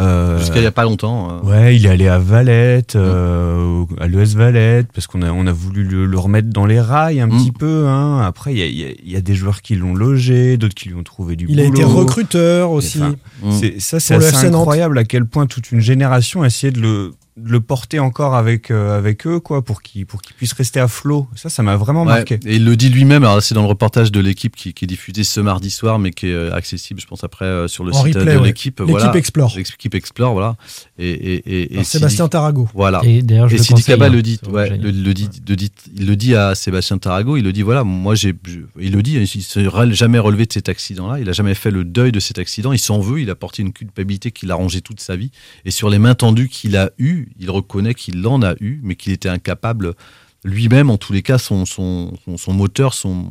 [0.00, 1.28] Euh, Jusqu'à il y a pas longtemps.
[1.30, 1.46] euh.
[1.48, 5.52] Ouais, il est allé à Valette, euh, à l'ES Valette, parce qu'on a, on a
[5.52, 7.30] voulu le, le remettre dans les rails un Mm.
[7.38, 7.86] petit peu.
[7.86, 8.20] Hein.
[8.22, 10.56] Après, il y a, il y a- il y a des joueurs qui l'ont logé,
[10.56, 11.74] d'autres qui lui ont trouvé du Il a boulot.
[11.74, 13.00] été recruteur aussi.
[13.02, 13.14] Enfin,
[13.58, 14.14] c'est- ça, c'est
[14.46, 17.12] incroyable à quel point toute une génération a essayé de le,
[17.44, 20.88] le porter encore avec, euh, avec eux, quoi, pour qu'il pour qu'il puisse rester à
[20.88, 21.28] flot.
[21.36, 22.38] Ça, ça m'a vraiment Ouais, marqué.
[22.46, 24.88] Et il le dit lui-même, alors c'est dans le reportage de l'équipe qui, qui est
[24.88, 27.92] diffusé ce mardi soir, mais qui est euh, accessible, je pense, après euh, sur le
[27.94, 28.46] En site replay, de ouais.
[28.46, 28.80] l'équipe.
[28.80, 29.14] L'équipe voilà.
[29.16, 29.52] Explore.
[29.56, 30.56] L'équipe Explore, voilà.
[30.98, 32.68] Et, et, et, Sébastien Sidi- Tarago.
[32.74, 33.00] Voilà.
[33.04, 36.06] Et d'ailleurs, je Sidi Kaba hein, le dit, ouais, le, le dit, le dit- il
[36.06, 38.34] le dit à Sébastien Tarago, il le dit, voilà, moi j'ai,
[38.78, 41.70] il le dit, il ne s'est jamais relevé de cet accident-là, il a jamais fait
[41.70, 44.54] le deuil de cet accident, il s'en veut, il a porté une culpabilité qu'il a
[44.54, 45.30] rangée toute sa vie,
[45.64, 48.94] et sur les mains tendues qu'il a eues, il reconnaît qu'il en a eu, mais
[48.96, 49.94] qu'il était incapable
[50.42, 53.26] lui-même, en tous les cas, son, son, son, son moteur, son,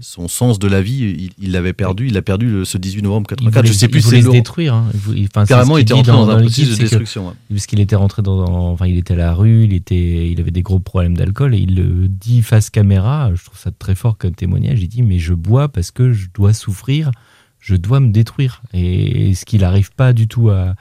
[0.00, 3.28] son sens de la vie, il- l'avait perdu, il l'a perdu le- ce 18 novembre
[3.30, 4.74] Il 84, voulait, je sais plus il voulait c'est se détruire.
[4.74, 4.90] hein.
[5.16, 7.34] Il enfin, Carrément, il était rentré dans un processus de que- destruction.
[7.48, 10.38] Parce qu'il était rentré dans, dans- enfin, il était à la rue, il était, il
[10.38, 13.30] avait des gros problèmes d'alcool et il le dit face caméra.
[13.34, 14.82] Je trouve ça très fort comme témoignage.
[14.82, 17.10] Il dit mais je bois parce que je dois souffrir,
[17.58, 18.60] je dois me détruire.
[18.74, 20.74] Et, ce qu'il n'arrive pas du tout à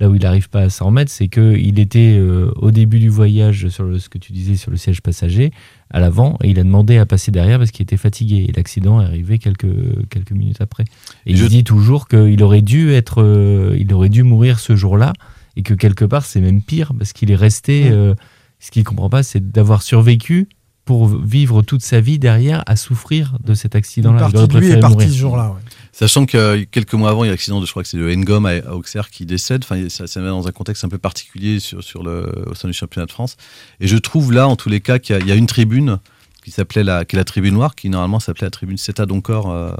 [0.00, 2.98] là où il n'arrive pas à s'en remettre, c'est que il était euh, au début
[2.98, 5.52] du voyage sur le, ce que tu disais sur le siège passager
[5.90, 9.00] à l'avant et il a demandé à passer derrière parce qu'il était fatigué et l'accident
[9.02, 10.84] est arrivé quelques quelques minutes après.
[11.26, 14.58] Et Et il je- dit toujours qu'il aurait dû être, euh, il aurait dû mourir
[14.58, 15.12] ce jour-là
[15.56, 17.90] et que quelque part c'est même pire parce qu'il est resté.
[17.90, 18.14] euh,
[18.62, 20.46] ce qu'il comprend pas, c'est d'avoir survécu
[20.84, 24.18] pour vivre toute sa vie derrière à souffrir de cet Une accident-là.
[24.28, 25.08] Il partie de lui est mourir.
[25.08, 25.48] ce jour-là.
[25.50, 25.60] ouais.
[25.92, 27.96] Sachant que euh, quelques mois avant, il y a l'accident de, je crois que c'est
[27.96, 29.62] de Ngom à, Auxerre qui décède.
[29.64, 33.06] Enfin, ça, ça dans un contexte un peu particulier sur, le, au sein du championnat
[33.06, 33.36] de France.
[33.80, 35.98] Et je trouve là, en tous les cas, qu'il y a, une tribune
[36.44, 39.50] qui s'appelait la, la tribune noire, qui normalement s'appelait la tribune CETA d'encore.
[39.50, 39.72] Euh,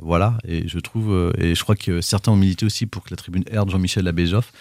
[0.00, 0.38] voilà.
[0.46, 3.16] Et je trouve, euh, et je crois que certains ont milité aussi pour que la
[3.16, 4.52] tribune R de Jean-Michel Labéjoff.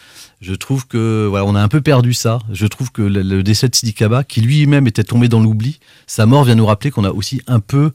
[0.42, 2.40] Je trouve que, voilà, on a un peu perdu ça.
[2.52, 5.80] Je trouve que le, le décès de Sidi Kaba, qui lui-même était tombé dans l'oubli,
[6.08, 7.92] sa mort vient nous rappeler qu'on a aussi un peu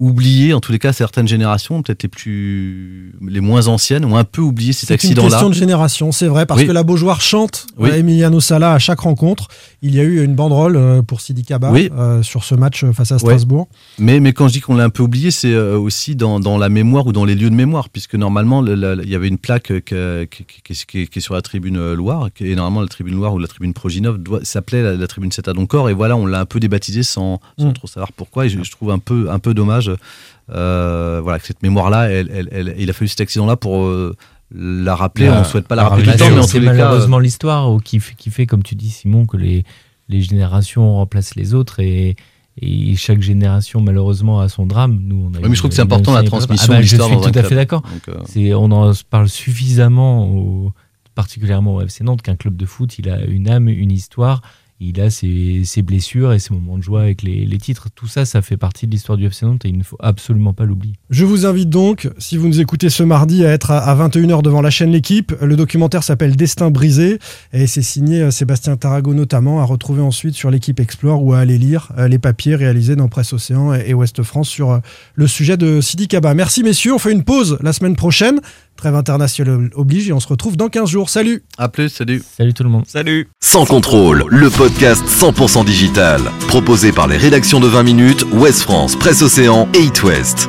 [0.00, 4.24] oublié, en tous les cas, certaines générations, peut-être les plus, les moins anciennes, ont un
[4.24, 5.28] peu oublié cet C'est une accident-là.
[5.28, 6.66] question de génération, c'est vrai, parce Oui.
[6.66, 7.90] que la Beaujoire chante Oui.
[7.90, 9.48] euh, Emiliano Sala à chaque rencontre.
[9.82, 11.90] Il y a eu une banderole euh, pour Sidi Kaba Oui.
[11.96, 13.18] euh, sur ce match face à.
[13.18, 13.68] Strasbourg.
[13.98, 16.70] Mais, mais quand je dis qu'on l'a un peu oublié, c'est aussi dans, dans la
[16.70, 20.24] mémoire ou dans les lieux de mémoire, puisque normalement, il y avait une plaque que-
[20.24, 23.38] qui, qui- qui- qui est- sur la tribune Loire, et normalement la tribune Loire ou
[23.38, 26.58] la tribune Proginov s'appelait la, la tribune Ceta d'Encore, et voilà, on l'a un peu
[26.60, 27.72] débaptisé sans, sans Mm.
[27.74, 29.89] trop savoir pourquoi, et je, je trouve un peu, un peu dommage
[30.50, 34.14] euh, voilà, que cette mémoire-là, elle, elle- elle- il a fallu cet accident-là pour euh,
[34.54, 36.36] la rappeler, La- on ne souhaite pas la la rappeler tout le temps, rappeler.
[36.36, 36.72] mais en c'est tous les cas...
[36.72, 39.64] malheureusement l'histoire où- qui, fait- qui fait, comme tu dis, Simon, que les,
[40.08, 42.16] les générations remplacent les autres et,
[42.60, 44.98] et chaque génération, malheureusement, a son drame.
[45.02, 46.82] Nous, on a Oui, mais je trouve que c'est important, la transmission Ah bah, de
[46.82, 47.58] l'histoire Je suis dans tout à fait club.
[47.60, 47.82] d'accord.
[48.36, 50.72] Euh, On en parle suffisamment, au-
[51.14, 54.42] particulièrement au FC Nantes, qu'un club de foot, il a une âme, une histoire.
[54.80, 57.88] Il a ses, blessures et ses moments de joie avec les, titres.
[57.94, 60.64] Tout ça, ça fait partie de l'histoire du FC et il ne faut absolument pas
[60.64, 60.94] l'oublier.
[61.10, 64.42] Je vous invite donc, si vous nous écoutez ce mardi, à être à, à 21h
[64.42, 65.34] devant la chaîne L'équipe.
[65.40, 67.18] Le documentaire s'appelle Destin brisé
[67.52, 71.38] et c'est signé euh, Sébastien Tarago notamment, à retrouver ensuite sur l'équipe Explore ou à
[71.38, 74.78] aller lire euh, les papiers réalisés dans Presse Océan et, et Ouest France sur euh,
[75.14, 76.34] le sujet de Sidi Kaba.
[76.34, 78.40] Merci messieurs, on fait une pause la semaine prochaine.
[78.80, 81.10] Trêve internationale oblige et on se retrouve dans 15 jours.
[81.10, 86.22] Salut À plus, salut Salut tout le monde Salut Sans contrôle, le podcast 100% digital.
[86.48, 90.48] Proposé par les rédactions de 20 minutes, Ouest France, Presse Océan et It West.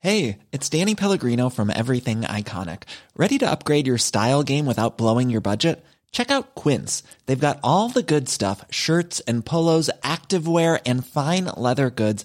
[0.00, 2.82] Hey, it's Danny Pellegrino from Everything Iconic.
[3.16, 5.78] Ready to upgrade your style game without blowing your budget?
[6.14, 7.02] Check out Quince.
[7.26, 12.24] They've got all the good stuff shirts and polos, activewear, and fine leather goods,